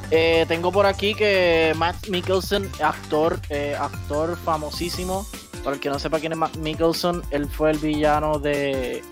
[0.09, 5.27] Eh, tengo por aquí que Matt Mikkelsen, actor, eh, actor famosísimo.
[5.65, 9.03] Para el que no sepa quién es Matt Mikkelsen, él fue el villano de,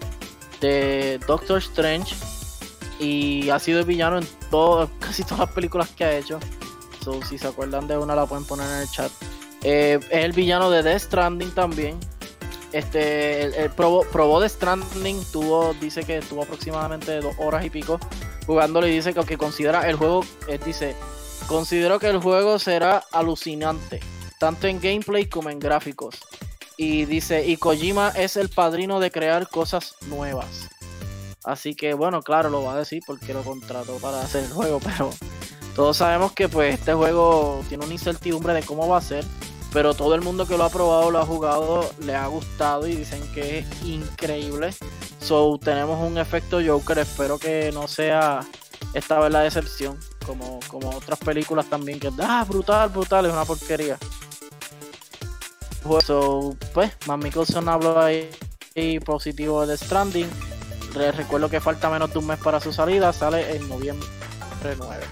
[0.62, 2.16] de Doctor Strange.
[2.98, 6.40] Y ha sido el villano en todo, casi todas las películas que ha hecho.
[7.04, 9.12] So, si se acuerdan de una, la pueden poner en el chat.
[9.64, 12.00] Eh, es el villano de Death Stranding también.
[12.74, 18.00] Este, el, probó, probó Death Stranding, tuvo, dice que estuvo aproximadamente dos horas y pico
[18.46, 20.96] jugándolo y dice que, considera el juego, eh, dice,
[21.48, 24.00] considero que el juego será alucinante,
[24.40, 26.16] tanto en gameplay como en gráficos.
[26.76, 30.70] Y dice, y Kojima es el padrino de crear cosas nuevas.
[31.44, 34.80] Así que bueno, claro, lo va a decir porque lo contrató para hacer el juego,
[34.84, 35.12] pero
[35.76, 39.26] todos sabemos que pues este juego tiene una incertidumbre de cómo va a ser,
[39.74, 42.96] pero todo el mundo que lo ha probado, lo ha jugado, le ha gustado y
[42.96, 44.74] dicen que es increíble.
[45.20, 48.42] So tenemos un efecto Joker, espero que no sea
[48.94, 53.46] esta vez la decepción, como, como otras películas también que ah, brutal, brutal, es una
[53.46, 53.98] porquería.
[56.06, 58.30] So, pues, Matt Mickelson habló ahí
[59.04, 60.30] positivo de Stranding.
[60.96, 64.08] Les recuerdo que falta menos de un mes para su salida, sale en noviembre
[64.78, 65.04] 9.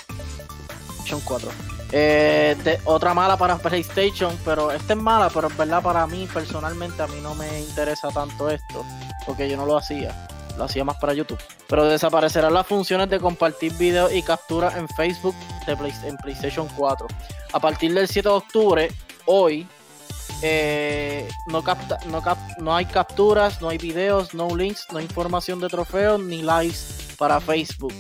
[1.26, 1.71] 4.
[1.94, 7.02] Eh, otra mala para PlayStation, pero esta es mala, pero es verdad para mí personalmente
[7.02, 8.86] a mí no me interesa tanto esto,
[9.26, 10.28] porque yo no lo hacía,
[10.58, 11.40] lo hacía más para YouTube.
[11.68, 15.36] Pero desaparecerán las funciones de compartir videos y capturas en Facebook
[15.68, 17.08] en PlayStation 4.
[17.54, 18.92] A partir del 7 de octubre,
[19.26, 19.68] hoy,
[20.42, 21.62] eh, no,
[22.60, 26.78] no hay capturas, no hay videos, no links, no hay información de trofeos ni likes
[27.18, 27.94] para Facebook.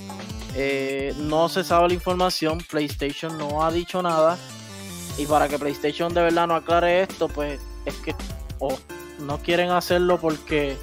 [0.55, 4.37] Eh, no se sabe la información, PlayStation no ha dicho nada.
[5.17, 8.15] Y para que PlayStation de verdad no aclare esto, pues es que
[8.59, 8.77] o
[9.19, 10.77] no quieren hacerlo porque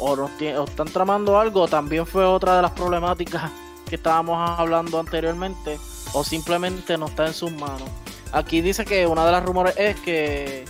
[0.00, 1.68] o, están tramando algo.
[1.68, 3.50] También fue otra de las problemáticas
[3.88, 5.78] que estábamos hablando anteriormente.
[6.12, 7.88] O simplemente no está en sus manos.
[8.32, 10.64] Aquí dice que una de las rumores es que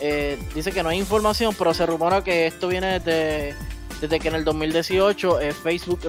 [0.00, 3.54] eh, dice que no hay información, pero se rumora que esto viene de
[4.02, 6.00] desde que en el 2018 eh, Facebook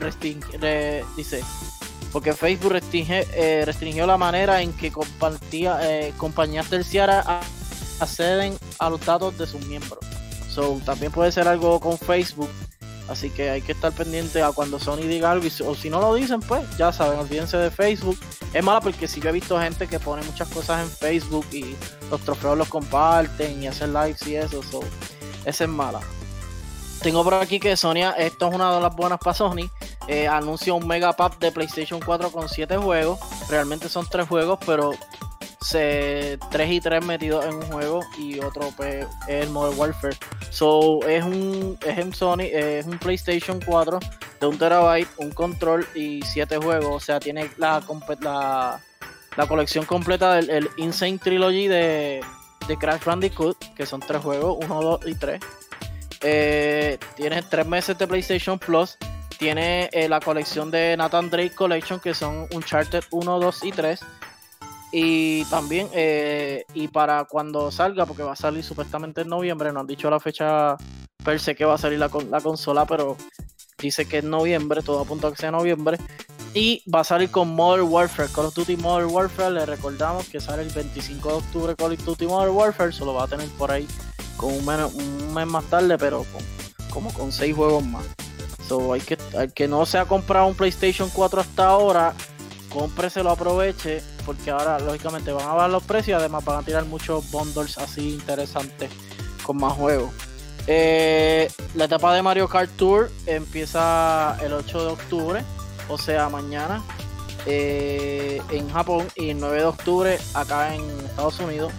[1.15, 1.43] dice,
[2.11, 7.23] porque Facebook restringe, eh, restringió la manera en que compartía, eh, compañías terciarias
[7.99, 9.99] acceden a los datos de sus miembros.
[10.49, 12.49] So, también puede ser algo con Facebook.
[13.09, 15.45] Así que hay que estar pendiente a cuando Sony diga algo.
[15.65, 18.17] o si no lo dicen, pues ya saben, olvídense de Facebook.
[18.53, 21.75] Es mala porque sí yo he visto gente que pone muchas cosas en Facebook y
[22.09, 24.63] los trofeos los comparten y hacen likes y eso.
[24.63, 24.79] So,
[25.45, 25.99] esa es mala.
[27.03, 29.69] Tengo por aquí que Sonia, esto es una de las buenas para Sony.
[30.07, 33.19] Eh, anuncia un mega pack de PlayStation 4 con 7 juegos.
[33.49, 34.91] Realmente son 3 juegos, pero
[35.59, 40.15] se, 3 y 3 metidos en un juego y otro pues, es el Modern Warfare.
[40.49, 43.99] So es un, es en Sony, es un PlayStation 4
[44.39, 46.89] de un terabyte, un control y 7 juegos.
[46.89, 47.83] O sea, tiene la,
[48.21, 48.79] la,
[49.35, 52.21] la colección completa del Insane Trilogy de,
[52.65, 55.41] de Crash Bandicoot, que son 3 juegos, 1, 2 y 3
[56.23, 58.97] eh, tiene tres meses de PlayStation Plus.
[59.37, 63.99] Tiene eh, la colección de Nathan Drake Collection, que son Uncharted 1, 2 y 3.
[64.91, 69.81] Y también, eh, y para cuando salga, porque va a salir supuestamente en noviembre, no
[69.81, 70.77] han dicho la fecha
[71.23, 73.17] per se que va a salir la, la consola, pero
[73.79, 75.97] dice que es noviembre, todo apunta a que sea noviembre.
[76.53, 79.51] Y va a salir con Modern Warfare, Call of Duty Modern Warfare.
[79.51, 83.23] Le recordamos que sale el 25 de octubre Call of Duty Modern Warfare, solo va
[83.23, 83.87] a tener por ahí
[84.37, 86.25] con un, un mes más tarde, pero
[86.89, 88.03] como con seis juegos más.
[88.67, 92.13] So, hay que, al que no se ha comprado un PlayStation 4 hasta ahora,
[92.69, 96.85] cómpreselo, aproveche, porque ahora lógicamente van a bajar los precios y además van a tirar
[96.85, 98.89] muchos bundles así interesantes
[99.43, 100.11] con más juegos.
[100.65, 105.43] Eh, la etapa de Mario Kart Tour empieza el 8 de octubre,
[105.89, 106.81] o sea, mañana
[107.45, 111.73] eh, en Japón y el 9 de octubre acá en Estados Unidos.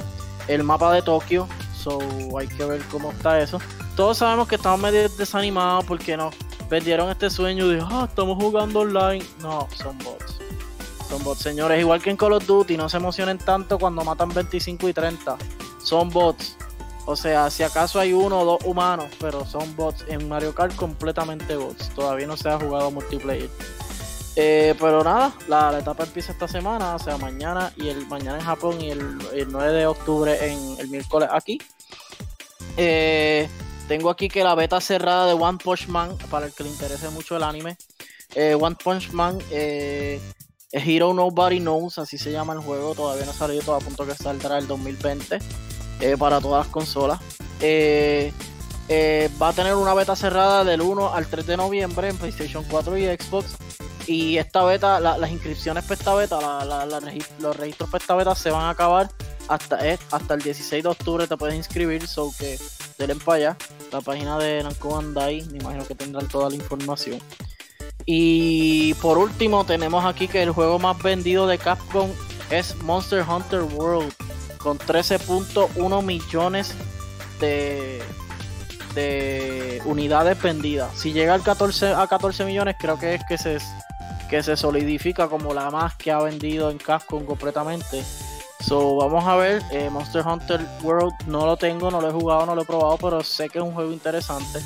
[0.49, 1.49] El mapa de Tokio
[1.85, 1.99] So
[2.39, 3.61] hay que ver cómo está eso.
[3.95, 6.35] Todos sabemos que estamos medio desanimados porque nos
[6.71, 9.23] perdieron este sueño de, ah, estamos jugando online.
[9.41, 10.39] No, son bots.
[11.11, 11.79] Son bots, señores.
[11.79, 15.37] Igual que en Call of Duty, no se emocionen tanto cuando matan 25 y 30.
[15.83, 16.57] Son bots.
[17.05, 20.07] O sea, si acaso hay uno o dos humanos, pero son bots.
[20.09, 21.91] En Mario Kart completamente bots.
[21.91, 23.51] Todavía no se ha jugado multiplayer.
[24.37, 28.45] Eh, pero nada, la, etapa empieza esta semana, o sea, mañana y el mañana en
[28.45, 29.17] Japón y el,
[29.49, 31.61] 9 de octubre en el miércoles aquí.
[32.77, 33.49] Eh,
[33.87, 37.09] tengo aquí que la beta cerrada de One Punch Man, para el que le interese
[37.11, 37.77] mucho el anime.
[38.35, 42.97] Eh, One Punch Man Hero Nobody Knows, así se llama el juego.
[42.97, 45.39] Todavía no ha salido, todo a punto que saldrá el 2020
[46.19, 47.21] para todas las consolas.
[47.61, 52.99] va a tener una beta cerrada del 1 al 3 de noviembre en PlayStation 4
[52.99, 53.57] y Xbox
[54.07, 56.65] Y esta beta, las inscripciones para esta beta,
[57.39, 59.11] los registros para esta beta se van a acabar
[59.49, 61.27] hasta, eh, hasta el 16 de octubre.
[61.27, 62.59] Te puedes inscribir, so que
[62.99, 63.57] denle para allá.
[63.93, 67.19] La página de Namco Bandai, me imagino que tendrán toda la información.
[68.07, 72.11] Y por último, tenemos aquí que el juego más vendido de Capcom
[72.51, 74.13] es Monster Hunter World,
[74.59, 76.75] con 13.1 millones
[77.41, 78.03] de,
[78.95, 80.91] de unidades vendidas.
[80.99, 83.59] Si llega al 14, a 14 millones, creo que es que se,
[84.35, 88.03] que se solidifica como la más que ha vendido en Capcom completamente.
[88.59, 92.45] So, vamos a ver, eh, Monster Hunter World no lo tengo, no lo he jugado,
[92.45, 94.59] no lo he probado, pero sé que es un juego interesante.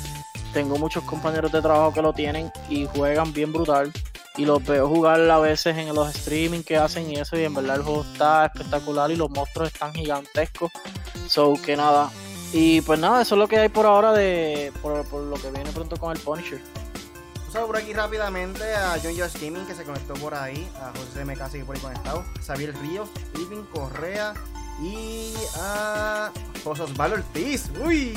[0.53, 3.91] Tengo muchos compañeros de trabajo que lo tienen y juegan bien brutal.
[4.37, 7.37] Y los veo jugar a veces en los streaming que hacen y eso.
[7.37, 10.71] Y en verdad el juego está espectacular y los monstruos están gigantescos.
[11.27, 12.09] So que nada,
[12.53, 15.69] y pues nada, eso es lo que hay por ahora de por, lo que viene
[15.71, 16.59] pronto con el Punisher.
[17.53, 21.25] Vamos por aquí rápidamente a John Josh Gaming que se conectó por ahí, a José
[21.25, 23.09] MK sigue por ahí conectado, Xavier Ríos,
[23.39, 24.35] Irving Correa
[24.79, 26.31] y a
[26.63, 27.71] José Osvaldo Ortiz.
[27.83, 28.15] Uy.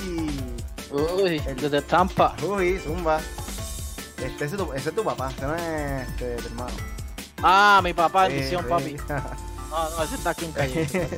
[0.91, 2.37] Uy, el de Tampa.
[2.47, 3.21] Uy, Zumba.
[4.19, 6.77] Este, ese, es tu, ese es tu papá, ese no es este, tu hermano.
[7.43, 8.97] Ah, mi papá, edición, papi.
[9.71, 10.87] No, no, ese está aquí en calle.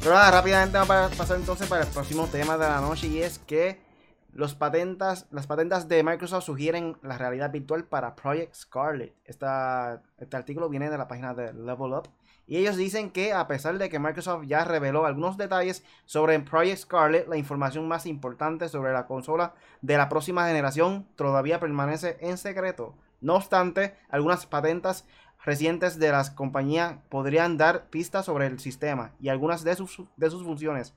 [0.00, 3.20] Pero nada, rápidamente vamos a pasar entonces para el próximo tema de la noche y
[3.20, 3.85] es que
[4.54, 9.14] patentas, las patentes de Microsoft sugieren la realidad virtual para Project Scarlet.
[9.24, 9.46] Este
[10.36, 12.08] artículo viene de la página de Level Up.
[12.46, 16.78] Y ellos dicen que a pesar de que Microsoft ya reveló algunos detalles sobre Project
[16.78, 22.38] Scarlet, la información más importante sobre la consola de la próxima generación todavía permanece en
[22.38, 22.94] secreto.
[23.20, 25.06] No obstante, algunas patentes
[25.44, 30.30] recientes de las compañías podrían dar pistas sobre el sistema y algunas de sus, de
[30.30, 30.94] sus funciones.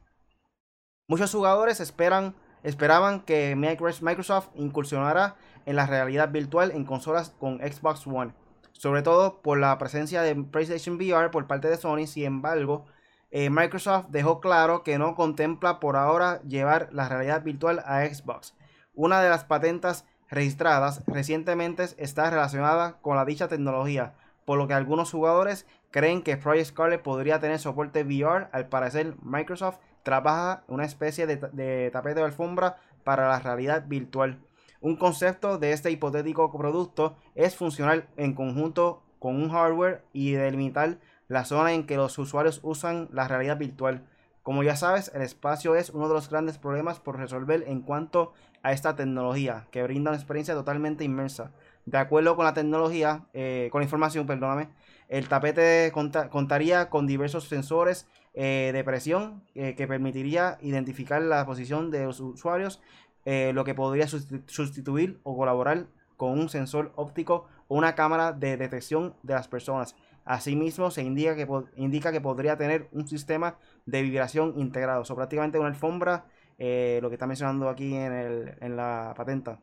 [1.07, 8.07] Muchos jugadores esperan, esperaban que Microsoft incursionara en la realidad virtual en consolas con Xbox
[8.07, 8.33] One,
[8.73, 12.07] sobre todo por la presencia de PlayStation VR por parte de Sony.
[12.07, 12.85] Sin embargo,
[13.31, 18.55] eh, Microsoft dejó claro que no contempla por ahora llevar la realidad virtual a Xbox.
[18.95, 24.73] Una de las patentes registradas recientemente está relacionada con la dicha tecnología, por lo que
[24.73, 28.49] algunos jugadores creen que Project Scarlet podría tener soporte VR.
[28.51, 34.39] Al parecer, Microsoft trabaja una especie de, tapete de alfombra para la realidad virtual.
[34.81, 40.97] Un concepto de este hipotético producto es funcionar en conjunto con un hardware y delimitar
[41.27, 44.05] la zona en que los usuarios usan la realidad virtual.
[44.41, 48.33] Como ya sabes, el espacio es uno de los grandes problemas por resolver en cuanto
[48.63, 51.51] a esta tecnología, que brinda una experiencia totalmente inmersa.
[51.85, 54.69] De acuerdo con la tecnología, eh, con la información, perdóname,
[55.07, 61.91] el tapete contaría con diversos sensores eh, de presión eh, que permitiría identificar la posición
[61.91, 62.81] de los usuarios,
[63.25, 65.85] lo que podría sustituir o colaborar
[66.17, 69.95] con un sensor óptico o una cámara de detección de las personas.
[70.25, 75.59] Asimismo, se indica que, indica que podría tener un sistema de vibración integrado, o prácticamente
[75.59, 76.25] una alfombra,
[76.57, 79.59] lo que está mencionando aquí en, el, en la patenta.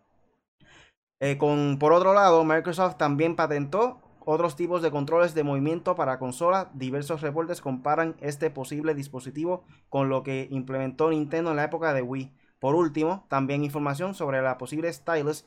[1.21, 6.19] Eh, con, por otro lado, Microsoft también patentó otros tipos de controles de movimiento para
[6.19, 6.71] consola.
[6.75, 12.03] Diversos reportes comparan este posible dispositivo con lo que implementó Nintendo en la época de
[12.03, 12.35] Wii.
[12.59, 15.47] Por último, también información sobre la posible stylus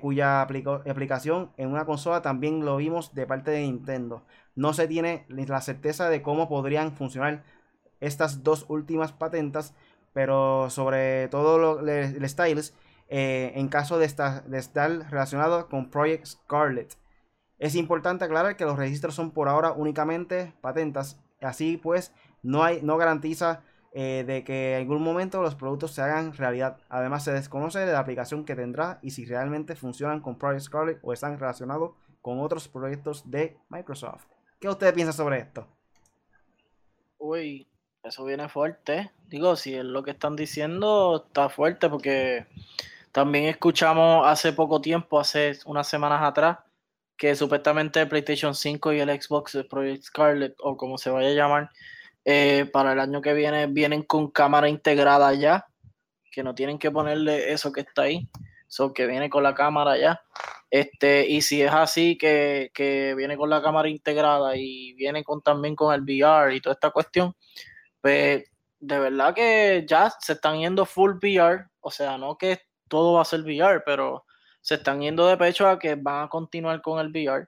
[0.00, 4.24] cuya aplicación en una consola también lo vimos de parte de Nintendo.
[4.56, 7.44] No se tiene la certeza de cómo podrían funcionar
[8.00, 9.74] estas dos últimas patentes,
[10.12, 12.74] pero sobre todo lo, el stylus
[13.08, 14.08] eh, en caso de
[14.46, 16.96] de estar relacionado con Project Scarlet.
[17.60, 22.80] Es importante aclarar que los registros son por ahora únicamente patentas, así pues no, hay,
[22.82, 26.78] no garantiza eh, de que en algún momento los productos se hagan realidad.
[26.88, 30.98] Además se desconoce de la aplicación que tendrá y si realmente funcionan con Project Scarlet
[31.02, 31.92] o están relacionados
[32.22, 34.24] con otros proyectos de Microsoft.
[34.58, 35.68] ¿Qué usted piensa sobre esto?
[37.18, 37.68] Uy,
[38.02, 39.10] eso viene fuerte.
[39.28, 42.46] Digo, si es lo que están diciendo, está fuerte porque
[43.12, 46.58] también escuchamos hace poco tiempo, hace unas semanas atrás,
[47.20, 51.70] que supuestamente PlayStation 5 y el Xbox Project Scarlet, o como se vaya a llamar,
[52.24, 55.66] eh, para el año que viene vienen con cámara integrada ya,
[56.32, 58.26] que no tienen que ponerle eso que está ahí,
[58.66, 60.22] eso que viene con la cámara ya.
[60.70, 65.42] Este, y si es así, que, que viene con la cámara integrada y viene con,
[65.42, 67.34] también con el VR y toda esta cuestión,
[68.00, 68.44] pues
[68.78, 73.22] de verdad que ya se están yendo full VR, o sea, no que todo va
[73.22, 74.24] a ser VR, pero
[74.60, 77.46] se están yendo de pecho a que van a continuar con el VR.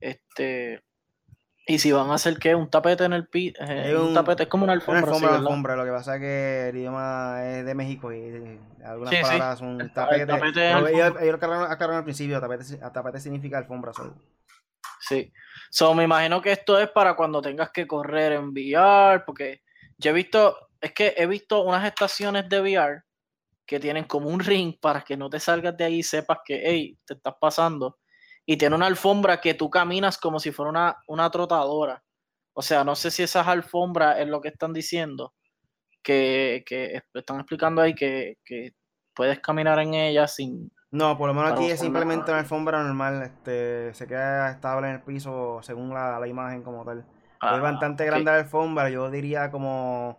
[0.00, 0.82] Este,
[1.68, 2.54] ¿Y si van a hacer qué?
[2.54, 3.60] ¿Un tapete en el piso?
[3.62, 5.02] Es un, un- tapete, es como una Una alfombra.
[5.02, 8.60] sí, alfombra, alfombra, lo que pasa es que el idioma es de México y eh,
[8.84, 10.22] algunas Sí, palabras son tapete.
[10.22, 11.22] el tapete pero ellos, alfombra.
[11.24, 14.14] ellos aclararon, aclararon al principio, tapete, tapete significa alfombra solo.
[15.00, 15.32] Sí.
[15.70, 19.62] So, me imagino que esto es para cuando tengas que correr en VR, porque
[19.98, 23.02] yo he visto, es que he visto unas estaciones de VR
[23.66, 26.62] que tienen como un ring para que no te salgas de ahí y sepas que,
[26.64, 27.98] hey, te estás pasando.
[28.46, 32.02] Y tiene una alfombra que tú caminas como si fuera una, una trotadora.
[32.52, 35.34] O sea, no sé si esas alfombras es lo que están diciendo,
[36.02, 38.72] que, que están explicando ahí que, que
[39.14, 40.70] puedes caminar en ellas sin...
[40.92, 44.94] No, por lo menos aquí es simplemente una- alfombra normal, este, se queda estable en
[44.94, 47.04] el piso según la, la imagen como tal.
[47.40, 50.18] Ah, es bastante grande la alfombra, yo diría como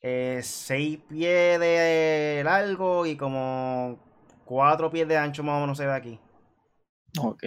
[0.00, 3.98] 6 pies de largo y como
[4.44, 6.20] 4 pies de ancho más o menos se ve aquí.
[7.20, 7.44] Ok.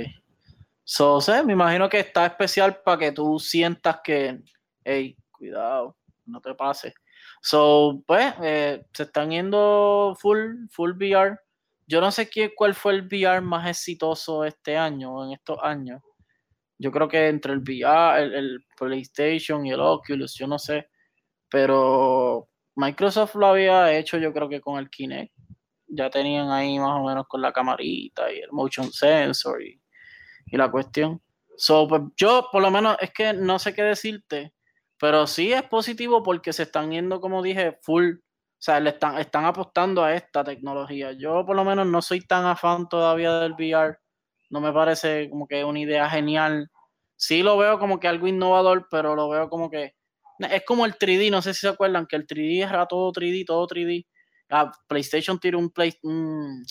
[0.83, 4.41] So, sé, me imagino que está especial para que tú sientas que,
[4.83, 6.93] hey, cuidado, no te pase.
[7.41, 11.37] So, pues, eh, se están yendo full, full VR.
[11.87, 15.57] Yo no sé qué, cuál fue el VR más exitoso este año o en estos
[15.61, 16.01] años.
[16.77, 20.89] Yo creo que entre el VR, el PlayStation y el Oculus, yo no sé.
[21.51, 25.31] Pero Microsoft lo había hecho, yo creo que con el Kinect.
[25.87, 29.79] Ya tenían ahí más o menos con la camarita y el motion sensor y,
[30.47, 31.21] y la cuestión.
[31.57, 34.53] So, pues yo, por lo menos, es que no sé qué decirte,
[34.97, 38.13] pero sí es positivo porque se están yendo, como dije, full.
[38.15, 41.11] O sea, le están, están apostando a esta tecnología.
[41.13, 43.97] Yo, por lo menos, no soy tan afán todavía del VR.
[44.49, 46.69] No me parece como que una idea genial.
[47.15, 49.95] Sí lo veo como que algo innovador, pero lo veo como que.
[50.39, 53.45] Es como el 3D, no sé si se acuerdan que el 3D era todo 3D,
[53.45, 54.05] todo 3D.
[54.49, 56.63] Ah, PlayStation tiene un, play, un,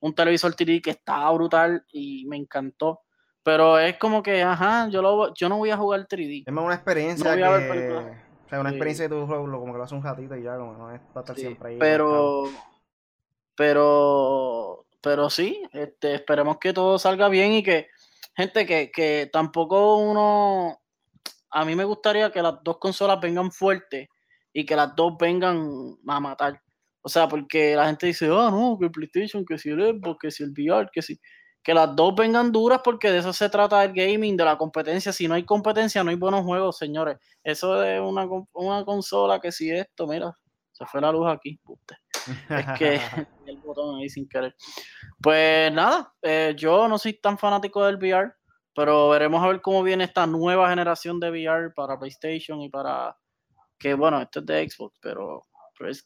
[0.00, 3.00] un televisor 3D que estaba brutal y me encantó.
[3.42, 6.44] Pero es como que, ajá, yo, lo, yo no voy a jugar 3D.
[6.46, 7.68] Es más una experiencia No voy a ver que...
[7.68, 8.04] películas.
[8.46, 8.74] O sea, una Sí.
[8.76, 10.94] experiencia que tú lo, lo- como que lo haces un ratito y ya, como no
[10.94, 11.78] es para estar Sí, siempre ahí.
[11.78, 12.42] pero,
[13.56, 17.88] pero, pero sí, este, esperemos que todo salga bien y que,
[18.36, 20.80] gente, que, que tampoco uno,
[21.54, 24.08] a mí me gustaría que las dos consolas vengan fuertes
[24.52, 26.60] y que las dos vengan a matar.
[27.00, 30.18] O sea, porque la gente dice, ah, no, que el PlayStation, que si el Xbox,
[30.20, 31.20] que si el VR, que si.
[31.62, 35.12] Que las dos vengan duras porque de eso se trata el gaming, de la competencia.
[35.12, 37.18] Si no hay competencia, no hay buenos juegos, señores.
[37.42, 40.36] Eso de una, una consola que si esto, mira,
[40.72, 41.58] se fue la luz aquí.
[41.62, 41.98] puta.
[42.50, 43.00] Es que
[43.46, 44.56] el botón ahí sin querer.
[45.22, 48.32] Pues nada, eh, yo no soy tan fanático del VR,
[48.74, 53.16] pero veremos a ver cómo viene esta nueva generación de VR para PlayStation y para
[53.78, 55.42] que bueno, esto es de Xbox, pero,
[55.78, 56.04] pero es.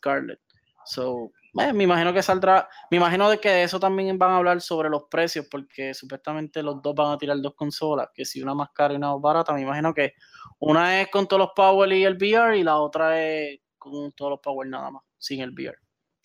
[0.84, 4.36] So, eh, me imagino que saldrá, me imagino de que de eso también van a
[4.36, 8.42] hablar sobre los precios, porque supuestamente los dos van a tirar dos consolas, que si
[8.42, 10.14] una más cara y una más barata, me imagino que
[10.58, 14.30] una es con todos los Power y el VR y la otra es con todos
[14.30, 15.76] los Power nada más, sin el VR.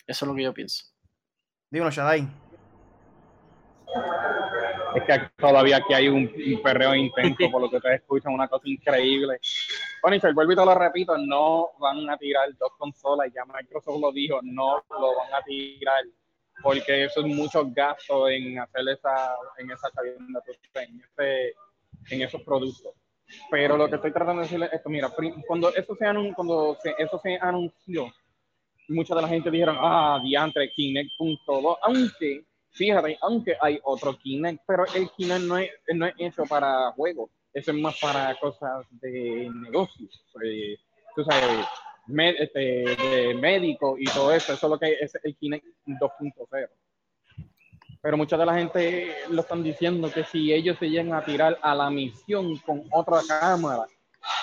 [0.06, 0.84] Eso es lo que yo pienso.
[1.70, 2.43] Dímelo, Shadai.
[4.94, 8.46] Es que todavía aquí hay un, un perreo intenso, por lo que ustedes escuchan, una
[8.48, 9.38] cosa increíble.
[10.00, 13.44] Bueno, y se vuelvo y te lo repito, no van a tirar dos consolas, ya
[13.44, 16.04] Microsoft lo dijo, no lo van a tirar,
[16.62, 20.40] porque eso es muchos gastos en hacer esa, en esa cadena,
[20.74, 21.54] en, ese,
[22.10, 22.92] en esos productos.
[23.50, 25.10] Pero lo que estoy tratando de decirles es esto, mira,
[25.46, 28.12] cuando eso se, anun- cuando se- eso se anunció,
[28.88, 32.44] mucha de la gente dijeron, ah, diantre, Kinect.2, aunque,
[32.74, 37.30] fíjate, aunque hay otro Kinect, pero el Kinect no es, no es hecho para juegos,
[37.52, 40.76] eso es más para cosas de negocios, eh,
[41.14, 41.66] tú sabes,
[42.38, 46.68] este, de médico y todo eso, eso es lo que es el Kinect 2.0.
[48.02, 51.58] Pero mucha de la gente lo están diciendo que si ellos se llegan a tirar
[51.62, 53.86] a la misión con otra cámara,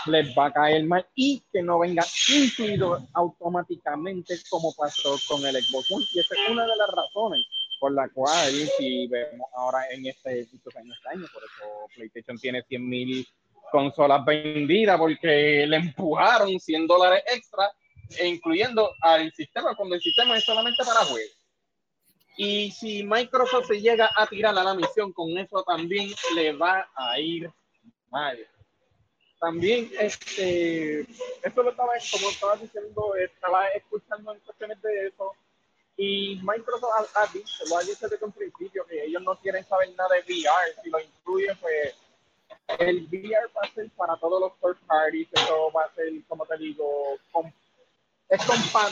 [0.08, 5.62] les va a caer mal y que no venga incluido automáticamente como pasó con el
[5.62, 6.06] Xbox One.
[6.12, 7.46] Y esa es una de las razones
[7.82, 12.64] por la cual, si vemos ahora en este, en este año, por eso PlayStation tiene
[12.64, 13.28] 100.000
[13.72, 17.72] consolas vendidas porque le empujaron 100 dólares extra,
[18.20, 21.38] e incluyendo al sistema, cuando el sistema es solamente para juegos.
[22.38, 26.88] Y si Microsoft se llega a tirar a la misión con eso también le va
[26.96, 27.50] a ir
[28.12, 28.38] mal
[29.40, 35.32] también este esto lo estaba como estaba diciendo estaba escuchando en cuestiones de eso
[36.04, 39.64] y Microsoft ha, ha dicho lo ha dicho desde un principio que ellos no quieren
[39.66, 41.96] saber nada de VR si lo incluyen pues
[42.80, 46.46] el VR va a ser para todos los third parties eso va a ser como
[46.46, 47.52] te digo com-
[48.30, 48.40] es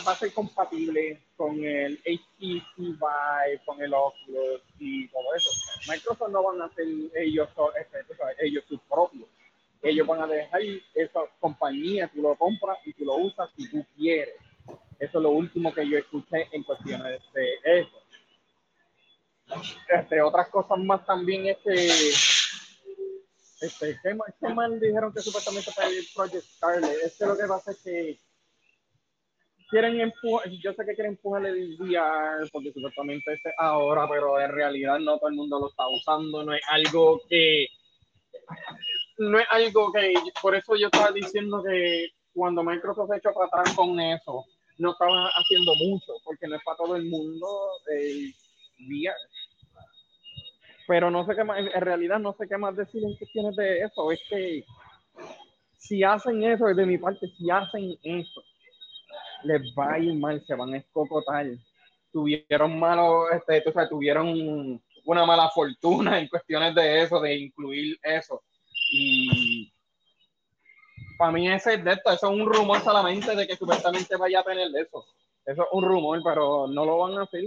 [0.08, 5.50] va a ser compatible con el HTC Vive, con el Oculus y todo eso.
[5.88, 6.86] Microsoft no van a hacer
[7.16, 7.48] ellos,
[8.42, 9.30] ellos sus propios
[9.82, 10.62] ellos van a dejar
[10.94, 14.36] esa compañía, tú lo compras y tú lo usas si tú quieres.
[15.00, 17.98] Eso es lo último que yo escuché en cuestiones de eso.
[19.88, 21.88] Este, otras cosas más también es que
[23.62, 26.98] este, ¿qué, qué mal dijeron que supuestamente para el Project Scarlet?
[27.04, 28.20] Es que lo que pasa es que
[29.70, 34.52] quieren empujar, yo sé que quieren empujar el VR porque supuestamente es ahora, pero en
[34.52, 37.68] realidad no todo el mundo lo está usando, no es algo que
[39.18, 43.48] no es algo que por eso yo estaba diciendo que cuando Microsoft se echó para
[43.48, 44.46] atrás con eso,
[44.80, 47.48] no estaba haciendo mucho, porque no es para todo el mundo
[47.88, 48.34] el
[48.80, 49.16] VR.
[50.88, 53.82] Pero no sé qué más, en realidad no sé qué más decir en cuestiones de
[53.82, 54.64] eso, es que
[55.78, 58.44] si hacen eso, de mi parte, si hacen eso,
[59.44, 61.46] les va a ir mal, se van a escocotar.
[62.12, 68.00] Tuvieron malo, este, o sea, tuvieron una mala fortuna en cuestiones de eso, de incluir
[68.02, 68.42] eso.
[68.92, 69.72] Y
[71.20, 74.40] para mí ese es de esto, eso es un rumor solamente de que supuestamente vaya
[74.40, 75.06] a tener eso.
[75.46, 77.44] Eso es un rumor, pero no lo van a hacer.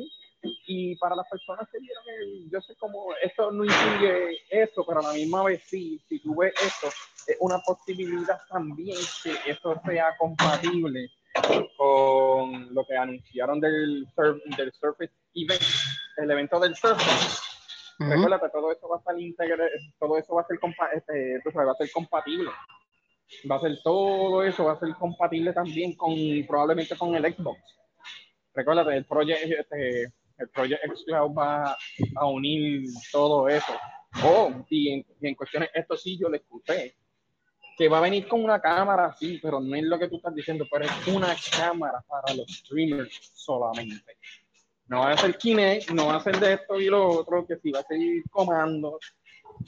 [0.67, 2.05] Y para las personas que vieron,
[2.51, 6.37] yo sé cómo esto no incluye eso, pero a la misma vez sí, si tú
[6.37, 6.89] ves esto,
[7.27, 11.09] es una posibilidad también que eso sea compatible
[11.79, 14.07] con lo que anunciaron del,
[14.59, 15.63] del Surface Event,
[16.19, 17.41] el evento del Surface.
[17.99, 20.59] Recuerda todo eso va a estar integrado, todo eso va a ser,
[20.95, 22.51] este, va a ser compatible.
[23.51, 26.15] Va a ser todo eso, va a ser compatible también con
[26.47, 27.61] probablemente con el Xbox.
[28.55, 31.77] Recuerda el Project, este, el Project X Cloud va
[32.17, 33.73] a unir todo eso.
[34.25, 36.95] Oh, y en, y en cuestiones, esto sí yo le escuché,
[37.77, 40.35] que va a venir con una cámara, sí, pero no es lo que tú estás
[40.35, 44.17] diciendo, pero es una cámara para los streamers solamente.
[44.87, 47.57] No va a ser Kinect, no va a ser de esto y lo otro, que
[47.57, 48.99] si va a seguir comando.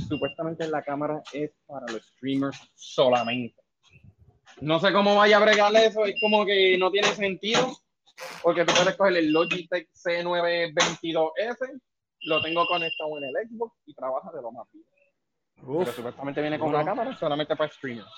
[0.09, 3.61] Supuestamente la cámara es para los streamers solamente.
[4.61, 7.77] No sé cómo vaya a bregar eso, es como que no tiene sentido,
[8.43, 11.81] porque tú puedes coger el Logitech C922S,
[12.23, 14.85] lo tengo conectado en el Xbox y trabaja de lo más bien.
[15.57, 18.09] Pero supuestamente viene con una cámara solamente para streamers.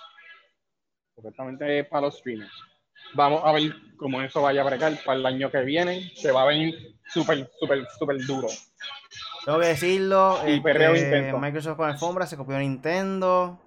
[1.15, 2.53] Supuestamente para los streamers.
[3.15, 6.11] Vamos a ver cómo eso vaya a bregar para el año que viene.
[6.15, 8.49] Se va a venir súper, súper, súper duro.
[9.47, 10.41] Tengo que decirlo.
[10.45, 13.61] Y este, Microsoft con alfombra se copió Nintendo.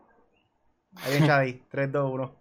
[0.98, 2.36] Ahí en Chadi, 3, 2, 1.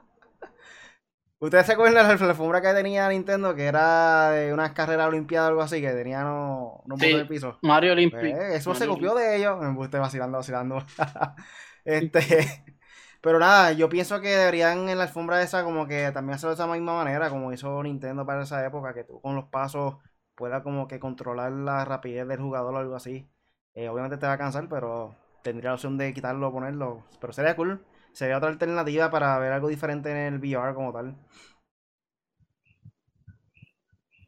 [1.39, 3.55] ¿Ustedes se acuerdan de la alfombra que tenía Nintendo?
[3.55, 7.29] Que era de unas carreras olimpiadas o algo así, que tenía no, no sí, el
[7.29, 7.61] piso.
[7.63, 8.19] Mario Olympic.
[8.19, 9.57] Pues, eso Mario se copió de ellos.
[9.61, 10.85] Me gusta vacilando, vacilando.
[11.85, 12.65] este.
[13.21, 16.63] Pero nada, yo pienso que deberían en la alfombra esa como que también hacerlo de
[16.63, 19.99] esa misma manera, como hizo Nintendo para esa época, que tú con los pasos
[20.39, 23.29] puedas como que controlar la rapidez del jugador o algo así.
[23.75, 27.05] Eh, obviamente te va a cansar, pero tendría la opción de quitarlo o ponerlo.
[27.21, 31.17] Pero sería cool sería otra alternativa para ver algo diferente en el VR como tal.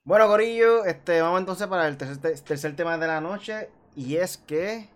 [0.05, 3.71] Bueno, Corillo, este, vamos entonces para el tercer, tema de la noche.
[3.95, 4.89] Y es que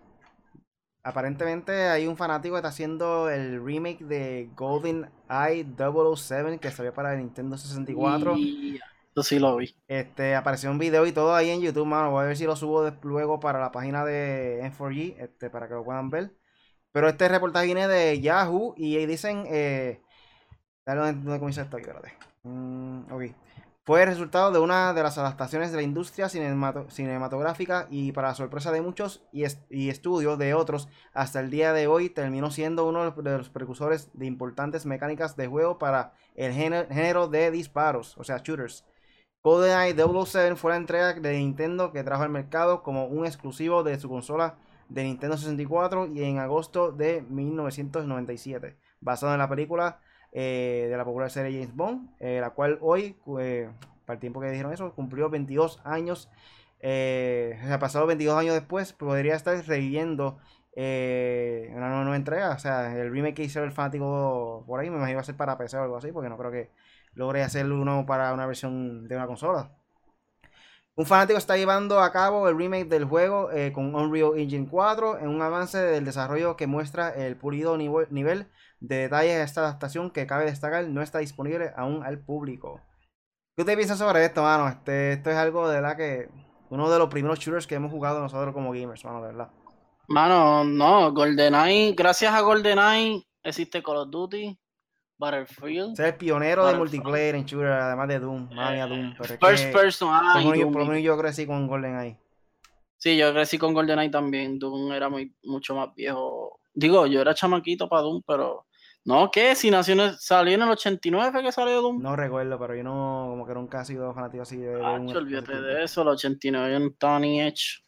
[1.03, 6.93] aparentemente hay un fanático que está haciendo el remake de Golden Eye 007 que salió
[6.93, 8.35] para Nintendo 64.
[8.37, 8.79] Y...
[9.15, 9.73] Yo sí lo vi.
[9.87, 12.11] Este, apareció un video y todo ahí en YouTube, mano.
[12.11, 15.73] Voy a ver si lo subo luego para la página de M4G, este, para que
[15.73, 16.35] lo puedan ver.
[16.91, 19.45] Pero este reportaje viene de Yahoo y ahí dicen.
[19.47, 20.01] Eh,
[20.85, 22.13] dale donde, comienza esto aquí, espérate.
[22.43, 23.05] Mm.
[23.85, 28.71] Fue el resultado de una de las adaptaciones de la industria cinematográfica y para sorpresa
[28.71, 33.11] de muchos y, y estudios de otros, hasta el día de hoy terminó siendo uno
[33.11, 38.39] de los precursores de importantes mecánicas de juego para el género, de disparos, o sea,
[38.39, 38.85] shooters.
[39.45, 43.99] GoldenEye 007 fue la entrega de Nintendo que trajo al mercado como un exclusivo de
[43.99, 44.55] su consola
[44.89, 49.99] de Nintendo 64 y en agosto de 1997, basado en la película
[50.31, 53.69] eh, de la popular serie James Bond, eh, la cual hoy, eh,
[54.07, 56.27] para el tiempo que dijeron eso, cumplió 22 años.
[56.79, 60.39] O sea, pasado 22 años después, podría estar reviviendo
[60.75, 62.49] una nueva, entrega.
[62.49, 65.37] O sea, el remake que hizo el fanático por ahí, me imagino va a ser
[65.37, 66.71] para PC o algo así, porque no creo que
[67.15, 69.71] logre hacer uno para una versión de una consola.
[70.97, 75.19] Un fanático está llevando a cabo el remake del juego eh, con Unreal Engine 4
[75.19, 78.47] en un avance del desarrollo que muestra el pulido nivel
[78.79, 82.81] de detalle de esta adaptación que cabe destacar no está disponible aún al público.
[83.55, 84.69] ¿Qué usted piensa sobre esto, mano?
[84.69, 86.29] Este, esto es algo de verdad que
[86.69, 89.49] uno de los primeros shooters que hemos jugado nosotros como gamers, mano, de verdad.
[90.07, 94.57] Mano, no, GoldenEye, gracias a GoldenEye existe Call of Duty,
[95.17, 95.95] Battlefield.
[95.95, 98.49] Ser pionero de multiplayer en shooter, además de Doom.
[98.53, 99.13] Madre Doom.
[99.17, 102.19] Pero First person, ah, por, lo menos yo crecí con GoldenEye.
[102.97, 104.59] Sí, yo crecí con GoldenEye también.
[104.59, 106.59] Doom era muy, mucho más viejo.
[106.73, 108.65] Digo, yo era chamaquito para Doom, pero
[109.05, 109.55] No, ¿qué?
[109.55, 112.01] Si nació en salió en el 89 fue que salió Doom.
[112.01, 115.07] No recuerdo, pero yo no, como que nunca he sido fanático así de Doom.
[115.07, 117.79] olvídate de eso, el 89 yo no estaba ni hecho.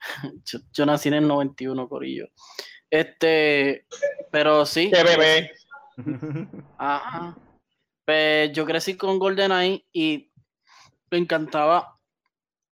[0.72, 2.26] yo, nací en el 91, Corillo.
[2.90, 3.86] Este,
[4.30, 4.90] pero sí.
[4.92, 5.52] ¡Qué bebé!
[6.78, 7.36] Ajá.
[8.04, 10.30] Pues yo crecí con GoldenEye y
[11.10, 11.98] me encantaba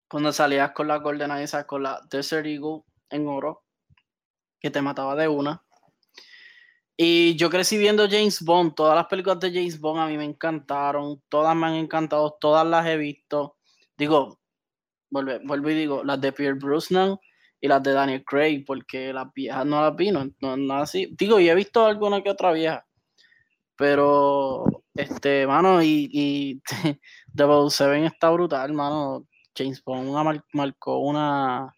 [0.09, 1.67] cuando salías con la GoldenEye, ¿sabes?
[1.67, 3.65] con la Desert Eagle en oro,
[4.61, 5.65] que te mataba de una.
[6.97, 10.25] Y yo crecí viendo James Bond, todas las películas de James Bond a mí me
[10.25, 13.57] encantaron, todas me han encantado, todas las he visto.
[13.97, 14.39] Digo,
[15.11, 17.17] vuelvo, y digo, las de Pierre Brosnan
[17.61, 21.09] y las de Daniel Craig, porque las viejas no las vi, no, no, así.
[21.19, 22.87] Digo, y he visto alguna que otra vieja,
[23.83, 24.65] pero,
[24.95, 26.63] este, mano, y, y
[27.27, 29.27] Double Seven está brutal, mano.
[29.57, 31.75] James Bond marcó una,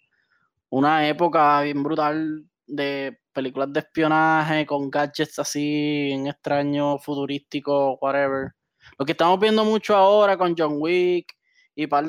[0.69, 8.53] una época bien brutal de películas de espionaje con gadgets así, en extraño, futurístico, whatever.
[8.99, 11.33] Lo que estamos viendo mucho ahora con John Wick
[11.75, 12.05] y par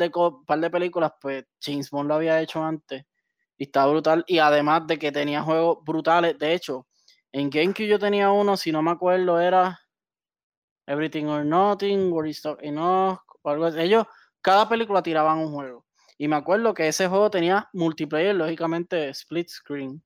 [0.45, 3.05] par de películas, pues James Bond lo había hecho antes
[3.57, 4.25] y está brutal.
[4.27, 6.85] Y además de que tenía juegos brutales, de hecho,
[7.31, 9.79] en GameCube yo tenía uno, si no me acuerdo, era
[10.87, 13.79] Everything or Nothing, Where is Enough, o algo así.
[13.79, 14.05] Ellos,
[14.41, 15.85] cada película tiraban un juego.
[16.17, 20.03] Y me acuerdo que ese juego tenía multiplayer, lógicamente split screen.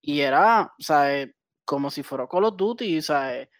[0.00, 1.34] Y era, sea, eh,
[1.64, 3.50] como si fuera Call of Duty, sea, eh,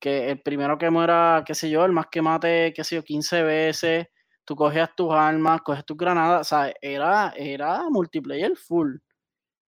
[0.00, 3.02] que el primero que muera, qué sé yo, el más que mate, qué sé yo,
[3.04, 4.06] 15 veces,
[4.44, 8.96] tú cogías tus armas, coges tus granadas, sea, era, era multiplayer full.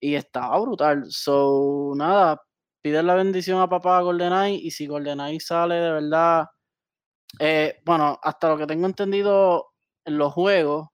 [0.01, 1.07] Y estaba brutal.
[1.11, 2.41] So, nada,
[2.83, 6.47] pide la bendición a papá GoldenEye y si GoldenEye sale de verdad,
[7.39, 9.73] eh, bueno, hasta lo que tengo entendido
[10.05, 10.89] en los juegos,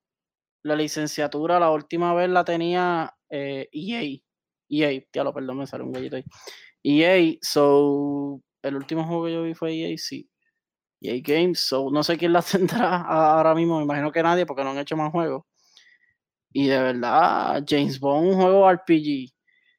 [0.62, 4.02] la licenciatura la última vez la tenía EA.
[4.02, 4.22] E
[4.68, 6.24] EA, lo perdón, me sale un gallito ahí.
[6.82, 10.28] EA, so, el último juego que yo vi fue EA, sí.
[11.00, 14.64] EA Games, so, no sé quién la tendrá ahora mismo, me imagino que nadie porque
[14.64, 15.44] no han hecho más juegos.
[16.52, 19.35] Y de verdad, James Bond, un juego RPG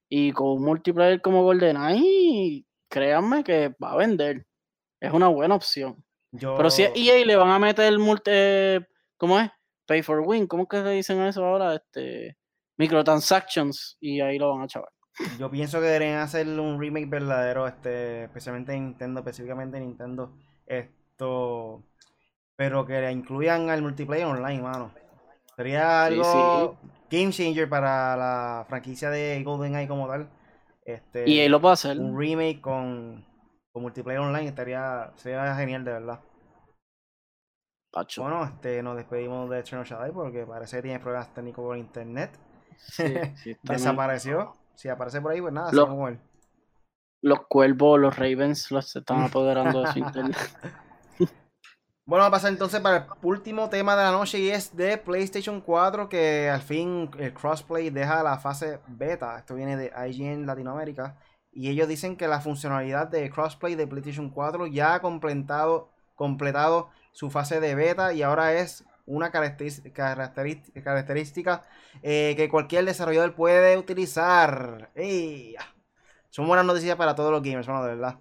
[0.09, 4.45] y con un multiplayer como GoldenEye, créanme que va a vender.
[4.99, 6.03] Es una buena opción.
[6.31, 8.31] Pero si es EA le van a meter el multi,
[9.17, 9.49] ¿cómo es?
[9.85, 11.75] Pay for win, ¿cómo que se dicen eso ahora?
[11.75, 12.37] Este,
[12.77, 14.89] microtransactions y ahí lo van a chavar.
[15.39, 20.31] Yo pienso que deberían hacer un remake verdadero, este, especialmente en Nintendo, específicamente Nintendo,
[20.67, 21.83] esto,
[22.55, 24.91] pero que le incluyan al multiplayer online, mano.
[25.57, 26.77] Sería algo
[27.09, 30.29] game changer para la franquicia de GoldenEye como tal.
[30.85, 31.99] Este, y ahí lo puede hacer.
[31.99, 33.25] Un remake con,
[33.71, 36.19] con multiplayer online estaría, sería genial de verdad.
[38.17, 42.37] Bueno, este, nos despedimos de Eternal Shadow porque parece que tiene problemas técnicos con internet.
[43.63, 44.53] Desapareció.
[44.75, 45.89] Si aparece por ahí, pues nada, los,
[47.23, 50.37] los cuervos, los Ravens, los están apoderando de su internet.
[52.07, 54.97] Bueno, vamos a pasar entonces para el último tema de la noche y es de
[54.97, 59.37] PlayStation 4 que al fin el crossplay deja la fase beta.
[59.37, 61.17] Esto viene de IGN Latinoamérica
[61.51, 66.91] y ellos dicen que la funcionalidad de crossplay de PlayStation 4 ya ha completado, completado
[67.11, 71.65] su fase de beta y ahora es una característica,
[72.03, 74.91] eh, que cualquier desarrollador puede utilizar.
[76.29, 78.17] Son buenas noticias para todos los gamers, bueno, de verdad.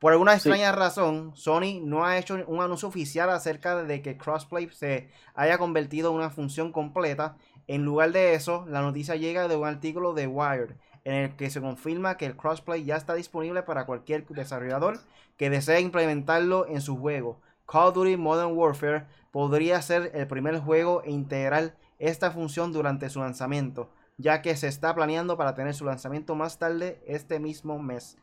[0.00, 4.68] Por alguna extraña razón, Sony no ha hecho un anuncio oficial acerca de que Crossplay
[4.70, 7.36] se haya convertido en una función completa.
[7.66, 11.48] En lugar de eso, la noticia llega de un artículo de Wired, en el que
[11.48, 15.00] se confirma que el Crossplay ya está disponible para cualquier desarrollador
[15.36, 17.40] que desee implementarlo en su juego.
[17.66, 23.08] Call of Duty Modern Warfare podría ser el primer juego e integrar esta función durante
[23.08, 27.78] su lanzamiento, ya que se está planeando para tener su lanzamiento más tarde este mismo
[27.78, 28.18] mes.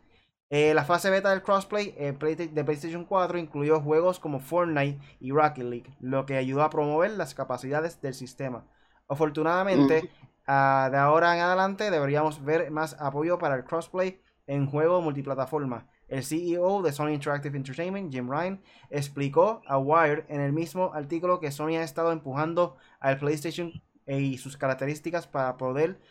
[0.54, 5.32] Eh, la fase beta del crossplay eh, de PlayStation 4 incluyó juegos como Fortnite y
[5.32, 8.66] Rocket League, lo que ayudó a promover las capacidades del sistema.
[9.08, 10.08] Afortunadamente, mm.
[10.48, 15.88] ah, de ahora en adelante deberíamos ver más apoyo para el crossplay en juegos multiplataforma,
[16.10, 21.40] el CEO de Sony Interactive Entertainment, Jim Ryan, explicó a Wired en el mismo artículo
[21.40, 23.72] que Sony ha estado empujando al PlayStation
[24.06, 26.02] y sus características para poder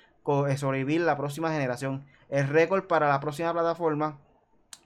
[0.48, 2.06] eh, sobrevivir la próxima generación.
[2.30, 4.18] El récord para la próxima plataforma,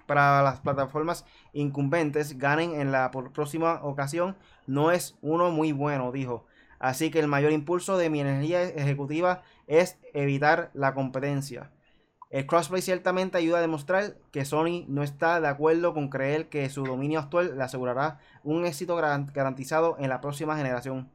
[0.06, 4.36] para las plataformas incumbentes, ganen en la próxima ocasión,
[4.66, 6.46] no es uno muy bueno, dijo.
[6.78, 11.70] Así que el mayor impulso de mi energía ejecutiva es evitar la competencia.
[12.30, 16.68] El crossplay ciertamente ayuda a demostrar que Sony no está de acuerdo con creer que
[16.68, 21.10] su dominio actual le asegurará un éxito garantizado en la próxima generación.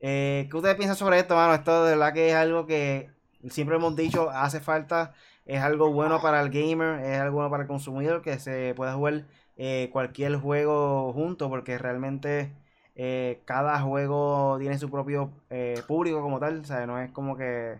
[0.00, 1.54] Eh, ¿Qué ustedes piensan sobre esto, mano?
[1.54, 3.10] Esto de verdad que es algo que
[3.48, 5.14] siempre hemos dicho, hace falta
[5.46, 8.94] es algo bueno para el gamer, es algo bueno para el consumidor, que se pueda
[8.94, 9.24] jugar
[9.56, 12.52] eh, cualquier juego junto, porque realmente
[12.94, 17.36] eh, cada juego tiene su propio eh, público como tal, o sea, no es como
[17.36, 17.78] que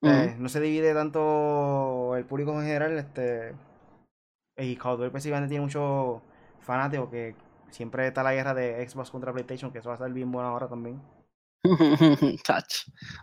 [0.00, 3.54] no se divide tanto el público en general, este
[4.56, 6.20] y Call of Duty específicamente tiene muchos
[6.60, 7.34] fanáticos que
[7.70, 10.48] siempre está la guerra de Xbox contra PlayStation, que eso va a estar bien bueno
[10.48, 11.00] ahora también.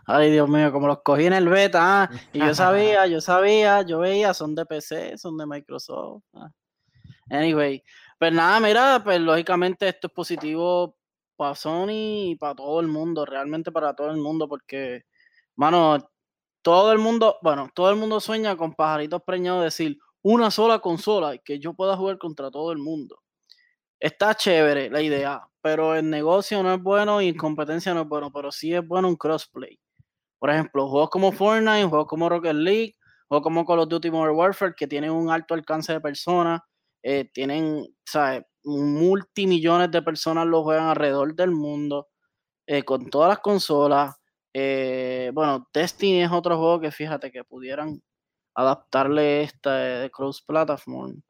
[0.06, 2.04] Ay, Dios mío, como los cogí en el beta.
[2.04, 6.22] ah, Y yo sabía, yo sabía, yo veía, son de PC, son de Microsoft.
[6.34, 6.50] ah.
[7.30, 7.82] Anyway,
[8.18, 10.96] pues nada, mira, pues lógicamente esto es positivo
[11.36, 15.02] para Sony y para todo el mundo, realmente para todo el mundo, porque,
[15.56, 15.98] mano,
[16.62, 20.78] todo el mundo, bueno, todo el mundo sueña con pajaritos preñados de decir una sola
[20.78, 23.20] consola y que yo pueda jugar contra todo el mundo.
[24.00, 28.08] Está chévere la idea, pero el negocio no es bueno y en competencia no es
[28.08, 29.78] bueno, pero sí es bueno un crossplay.
[30.38, 32.94] Por ejemplo, juegos como Fortnite, juegos como Rocket League,
[33.28, 36.60] juegos como Call of Duty Modern Warfare, que tienen un alto alcance de personas,
[37.02, 38.44] eh, tienen, ¿sabes?
[38.64, 42.08] Multimillones de personas lo juegan alrededor del mundo,
[42.66, 44.16] eh, con todas las consolas.
[44.54, 48.02] Eh, bueno, Destiny es otro juego que fíjate que pudieran
[48.54, 51.22] adaptarle esta de cross platform.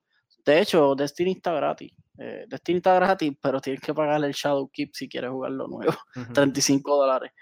[0.44, 1.92] De hecho, Destiny está gratis.
[2.18, 5.92] Eh, Destiny está gratis, pero tienes que pagarle el Shadow Keep si quieres jugarlo nuevo.
[6.16, 6.32] Ujú.
[6.32, 7.32] 35 dólares.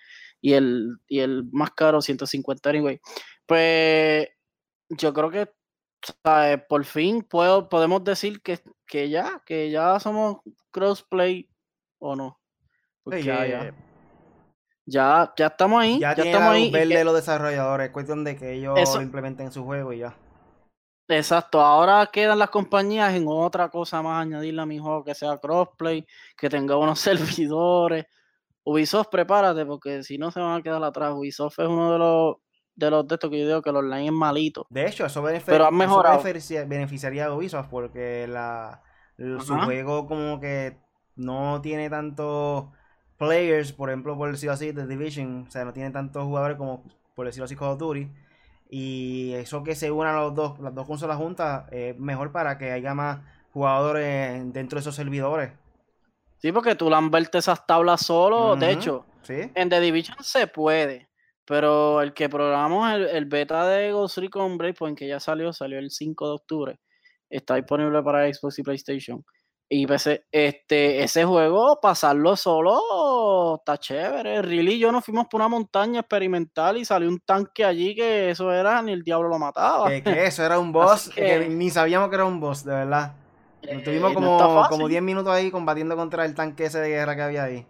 [0.40, 3.00] Y el, y el más caro, 150 anyway.
[3.46, 4.28] Pues
[4.90, 5.50] yo creo que
[6.22, 6.60] ¿sabes?
[6.68, 10.38] por fin puedo, podemos decir que, que ya, que ya somos
[10.70, 11.48] crossplay
[11.98, 12.38] o no.
[13.02, 13.74] Porque ya, ya.
[14.86, 15.98] ya, ya estamos ahí.
[15.98, 16.70] Ya, Ya, tiene estamos ahí.
[16.70, 19.92] verde que- los desarrolladores, es cuestión de que ellos Eso- lo implementen en su juego
[19.92, 20.14] y ya.
[21.07, 25.36] Exacto, ahora quedan las compañías en otra cosa más, añadirle a mi juego que sea
[25.38, 26.98] crossplay, que tenga unos
[27.48, 28.07] servidores.
[28.64, 31.12] Ubisoft, prepárate, porque si no se van a quedar atrás.
[31.14, 32.36] Ubisoft es uno de los
[32.76, 34.66] de los de estos que yo digo que los online es malito.
[34.70, 36.22] De hecho, eso, Pero han eso mejorado.
[36.22, 38.82] beneficia- beneficiaría a Ubisoft porque la,
[39.16, 40.76] su juego como que
[41.14, 42.66] no tiene tantos
[43.16, 46.82] players, por ejemplo, por decirlo así, The Division, o sea, no tiene tantos jugadores como,
[47.14, 48.09] por decirlo así, Call of Duty.
[48.76, 52.72] Y eso que se unan los dos, las dos consolas juntas es mejor para que
[52.72, 53.20] haya más
[53.52, 55.52] jugadores dentro de esos servidores.
[56.38, 59.48] Sí, porque tú lamberte esas tablas solo, de hecho, ¿Sí?
[59.54, 61.08] en The Division se puede,
[61.44, 65.78] pero el que programamos el, el beta de Ghost Recon Breakpoint, que ya salió, salió
[65.78, 66.80] el 5 de octubre,
[67.30, 69.24] está disponible para Xbox y PlayStation.
[69.68, 74.42] Y PC, este, ese juego, pasarlo solo, está chévere.
[74.42, 78.30] Really, y yo nos fuimos por una montaña experimental y salió un tanque allí que
[78.30, 79.88] eso era, ni el diablo lo mataba.
[79.88, 81.22] Que, que eso era un boss Así que...
[81.40, 83.14] que- ni sabíamos que era un boss, de verdad.
[83.62, 84.88] Eh, Tuvimos no como, como fácil.
[84.88, 87.66] 10 minutos ahí combatiendo contra el tanque ese de guerra que había ahí.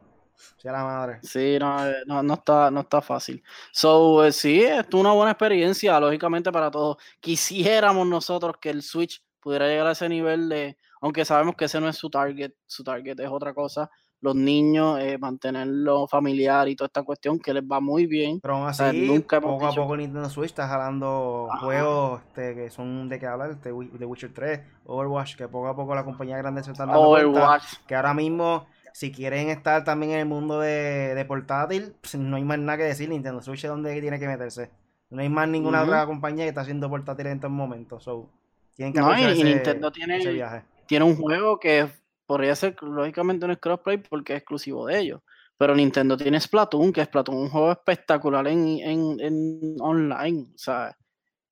[0.57, 1.21] Sea la madre.
[1.23, 3.43] Sí, no, eh, no, no está, no está fácil.
[3.71, 6.97] So, eh, sí, es una buena experiencia, lógicamente, para todos.
[7.21, 11.79] Quisiéramos nosotros que el Switch pudiera llegar a ese nivel de, aunque sabemos que ese
[11.83, 13.91] no es su target, su target es otra cosa,
[14.23, 18.41] los niños, eh, mantenerlo familiar y toda esta cuestión que les va muy bien.
[18.41, 21.61] Pero aún sea, así, nunca hemos poco a poco Nintendo Switch está jalando Ajá.
[21.63, 25.69] juegos este, que son de qué hablar, este, Wi- The Witcher 3, Overwatch, que poco
[25.69, 27.65] a poco la compañía grande se están dando cuenta Overwatch.
[27.87, 32.37] que ahora mismo, si quieren estar también en el mundo de, de portátil, pues, no
[32.37, 34.71] hay más nada que decir, Nintendo Switch es donde tiene que meterse.
[35.11, 38.31] No hay más ninguna otra compañía que está haciendo portátil en estos momentos, so,
[38.75, 40.63] tienen que No, y- aprovechar y ese, Nintendo tiene- ese viaje.
[40.87, 41.89] Tiene un juego que
[42.27, 45.21] podría ser lógicamente no es crossplay porque es exclusivo de ellos.
[45.57, 50.97] Pero Nintendo tiene Splatoon, que Splatoon es un juego espectacular en, en, en online, sea,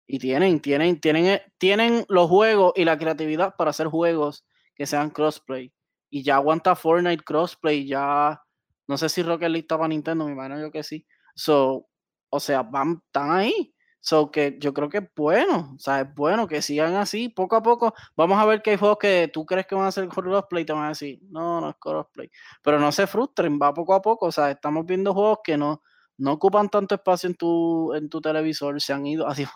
[0.07, 4.87] y tienen, tienen, tienen, eh, tienen los juegos y la creatividad para hacer juegos que
[4.87, 5.73] sean crossplay.
[6.11, 8.43] Y ya aguanta Fortnite crossplay, ya
[8.89, 11.07] no sé si Rocket League está para Nintendo, me imagino yo que sí.
[11.35, 11.89] So,
[12.29, 13.75] o sea, van, están ahí.
[14.05, 17.55] So que yo creo que es bueno, o sea, es bueno que sigan así, poco
[17.55, 17.95] a poco.
[18.17, 20.73] Vamos a ver que hay juegos que tú crees que van a ser crossplay, te
[20.73, 22.29] van a decir, no, no es crossplay.
[22.63, 24.27] Pero no se frustren, va poco a poco.
[24.27, 25.83] O sea, estamos viendo juegos que no,
[26.19, 29.47] no ocupan tanto espacio en tu, en tu televisor, se han ido, así,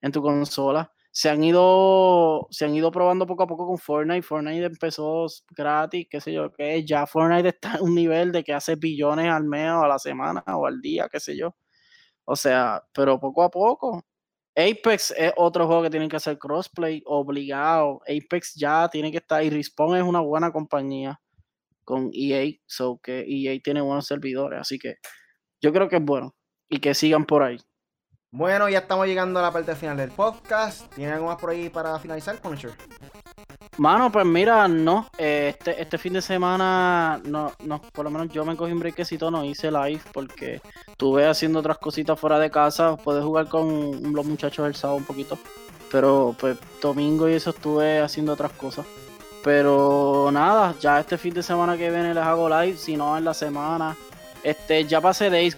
[0.00, 4.22] en tu consola, se han ido, se han ido probando poco a poco con Fortnite.
[4.22, 8.52] Fortnite empezó gratis, qué sé yo, que ya Fortnite está en un nivel de que
[8.54, 11.54] hace billones al mes o a la semana o al día, qué sé yo.
[12.30, 14.04] O sea, pero poco a poco.
[14.54, 18.00] Apex es otro juego que tienen que hacer crossplay obligado.
[18.02, 19.42] Apex ya tiene que estar.
[19.42, 21.20] Y Respawn es una buena compañía
[21.82, 22.52] con EA.
[22.66, 24.60] So que EA tiene buenos servidores.
[24.60, 24.98] Así que
[25.60, 26.36] yo creo que es bueno.
[26.68, 27.58] Y que sigan por ahí.
[28.30, 30.94] Bueno, ya estamos llegando a la parte final del podcast.
[30.94, 32.70] ¿Tienen algo más por ahí para finalizar, Punisher?
[33.80, 35.08] Mano, pues mira, no.
[35.16, 38.78] eh, este, este fin de semana, no, no, por lo menos yo me cogí un
[38.78, 42.98] brequecito, no hice live porque estuve haciendo otras cositas fuera de casa.
[42.98, 45.38] Pude jugar con los muchachos el sábado un poquito.
[45.90, 48.84] Pero pues domingo y eso estuve haciendo otras cosas.
[49.42, 53.24] Pero nada, ya este fin de semana que viene les hago live, si no en
[53.24, 53.96] la semana.
[54.42, 55.56] Este, ya pasé Days.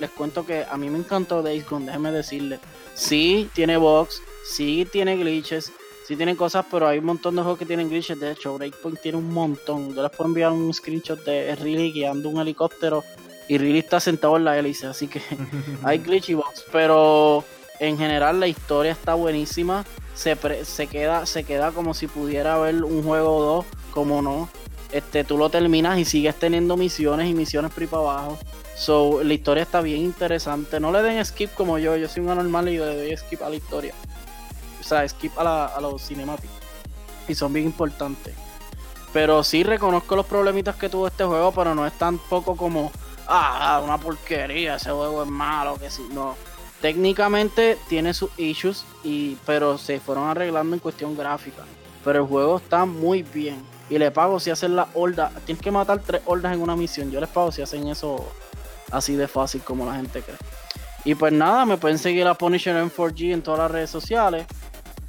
[0.00, 2.58] Les cuento que a mí me encantó Days Gone, déjenme decirles.
[2.94, 5.72] Sí, tiene box, sí tiene glitches,
[6.06, 8.18] sí tiene cosas, pero hay un montón de juegos que tienen glitches.
[8.18, 9.94] De hecho, Breakpoint tiene un montón.
[9.94, 13.04] Yo les puedo enviar un screenshot de Riley guiando un helicóptero
[13.48, 15.20] y Riley está sentado en la hélice, así que
[15.82, 16.64] hay glitch y box.
[16.72, 17.44] Pero
[17.80, 19.84] en general la historia está buenísima.
[20.14, 24.20] Se, pre- se, queda, se queda como si pudiera haber un juego o dos, como
[24.22, 24.48] no.
[24.92, 28.38] Este, tú lo terminas y sigues teniendo misiones y misiones por para abajo.
[28.76, 30.80] So, la historia está bien interesante.
[30.80, 31.96] No le den skip como yo.
[31.96, 33.94] Yo soy un anormal y le doy skip a la historia.
[34.82, 36.56] O sea, skip a, los cinemáticos.
[37.28, 38.34] Y son bien importantes.
[39.12, 42.90] Pero sí reconozco los problemitas que tuvo este juego, pero no es tampoco como,
[43.28, 46.34] ah, una porquería, ese juego es malo, que sí, no.
[46.80, 51.62] Técnicamente tiene sus issues, y, pero se fueron arreglando en cuestión gráfica.
[52.04, 53.62] Pero el juego está muy bien.
[53.88, 55.30] Y le pago si hacen la horda.
[55.44, 57.10] Tienes que matar tres hordas en una misión.
[57.10, 58.26] Yo les pago si hacen eso
[58.90, 60.36] así de fácil como la gente cree.
[61.04, 64.46] Y pues nada, me pueden seguir a Punisher en 4G en todas las redes sociales.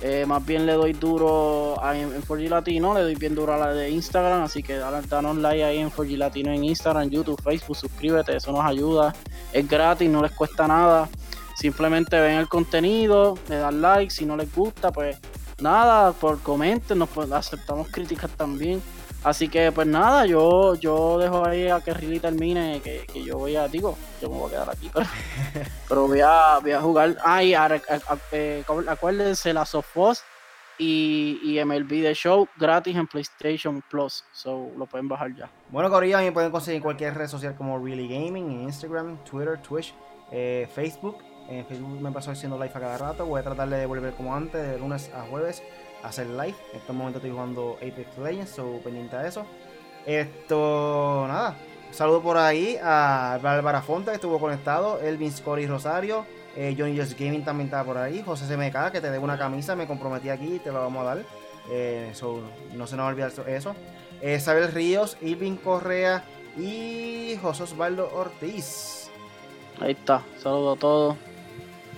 [0.06, 3.74] Eh, más bien le doy duro en 4G Latino, le doy bien duro a la
[3.74, 8.36] de Instagram, así que danos like ahí en 4G Latino en Instagram, YouTube, Facebook, suscríbete,
[8.36, 9.16] eso nos ayuda.
[9.54, 11.08] Es gratis, no les cuesta nada.
[11.56, 15.18] Simplemente ven el contenido, le dan like, si no les gusta, pues
[15.62, 18.82] nada, por comenten, nos aceptamos críticas también.
[19.24, 23.38] Así que pues nada, yo yo dejo ahí a que Riley termine, que, que yo
[23.38, 25.06] voy a, digo, yo me voy a quedar aquí, pero,
[25.90, 27.18] pero voy, a, voy a jugar.
[27.24, 30.24] Ay, a, a- a- eh, acuérdense la Sofos
[30.78, 35.50] y, y MLB The Show gratis en PlayStation Plus, so lo pueden bajar ya.
[35.70, 38.62] Bueno, Corillo, a mí me pueden conseguir en cualquier red social como Really Gaming, en
[38.64, 39.94] Instagram, Twitter, Twitch,
[40.32, 41.18] eh, Facebook.
[41.48, 43.26] En Facebook me paso haciendo live a cada rato.
[43.26, 45.62] Voy a tratar de volver como antes, de lunes a jueves,
[46.04, 46.56] hacer live.
[46.72, 49.46] En este momento estoy jugando Apex Legends, so pendiente a eso.
[50.06, 51.56] Esto, nada.
[51.88, 56.26] Un saludo por ahí a Bárbara Fonte que estuvo conectado, Elvin Scori Rosario,
[56.56, 59.76] eh, Johnny Just Gaming también estaba por ahí, José CMK que te debo una camisa,
[59.76, 61.26] me comprometí aquí, te la vamos a dar.
[61.70, 62.12] Eh,
[62.74, 63.76] no se nos va a olvidar eso.
[64.22, 66.24] Eh, Isabel Ríos, Irving Correa
[66.58, 69.10] y José Osvaldo Ortiz.
[69.80, 71.18] Ahí está, saludo a todos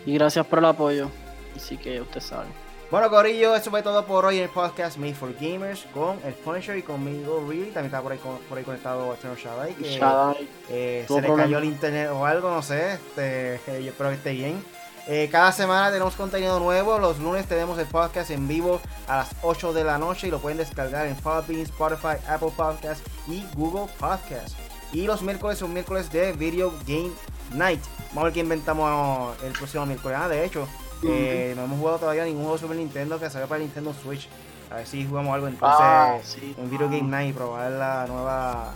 [0.05, 1.09] y gracias por el apoyo.
[1.55, 2.64] Así que usted sabe.
[2.95, 6.33] Bueno, Corillo, eso fue todo por hoy en el podcast Made for Gamers con el
[6.33, 7.71] Punisher y conmigo, Really.
[7.71, 9.73] También está por ahí, por ahí conectado Eterno Shaddai.
[9.73, 10.49] Que, Shadai.
[10.69, 12.93] eh, se le cayó el internet o algo, no sé.
[12.93, 14.63] Este, yo espero que esté bien.
[15.07, 16.97] Eh, cada semana tenemos contenido nuevo.
[16.97, 18.79] Los lunes tenemos el podcast en vivo
[19.09, 23.05] a las 8 de la noche y lo pueden descargar en Podbean, Spotify, Apple Podcast
[23.27, 24.55] y Google Podcast.
[24.93, 27.11] Y los miércoles son miércoles de Video Game
[27.51, 27.81] Night.
[28.11, 30.17] Vamos a ver qué inventamos el próximo miércoles.
[30.17, 30.65] Ah, de hecho,
[31.07, 33.93] eh, no hemos jugado todavía ningún juego de Super Nintendo que salga para el Nintendo
[34.01, 34.27] Switch.
[34.71, 36.55] A ver si jugamos algo entonces Ah, sí.
[36.57, 38.73] en Video Game Night, probar la nueva.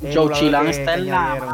[0.00, 1.46] Joe emulador Chilan que- está en la madre.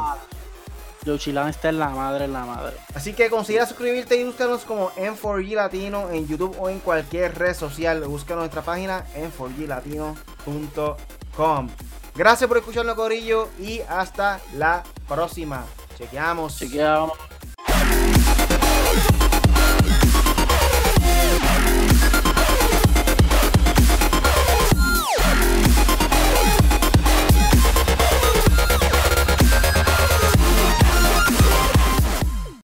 [1.05, 2.77] Joe Chilan está en la madre, en la madre.
[2.95, 7.55] Así que considera suscribirte y búscanos como M4G Latino en YouTube o en cualquier red
[7.55, 8.01] social.
[8.03, 11.69] Búscanos nuestra página m4glatino.com.
[12.17, 15.65] Gracias por escucharnos, Corillo, y hasta la próxima.
[15.97, 16.59] Chequeamos.
[16.59, 17.13] Chequeamos.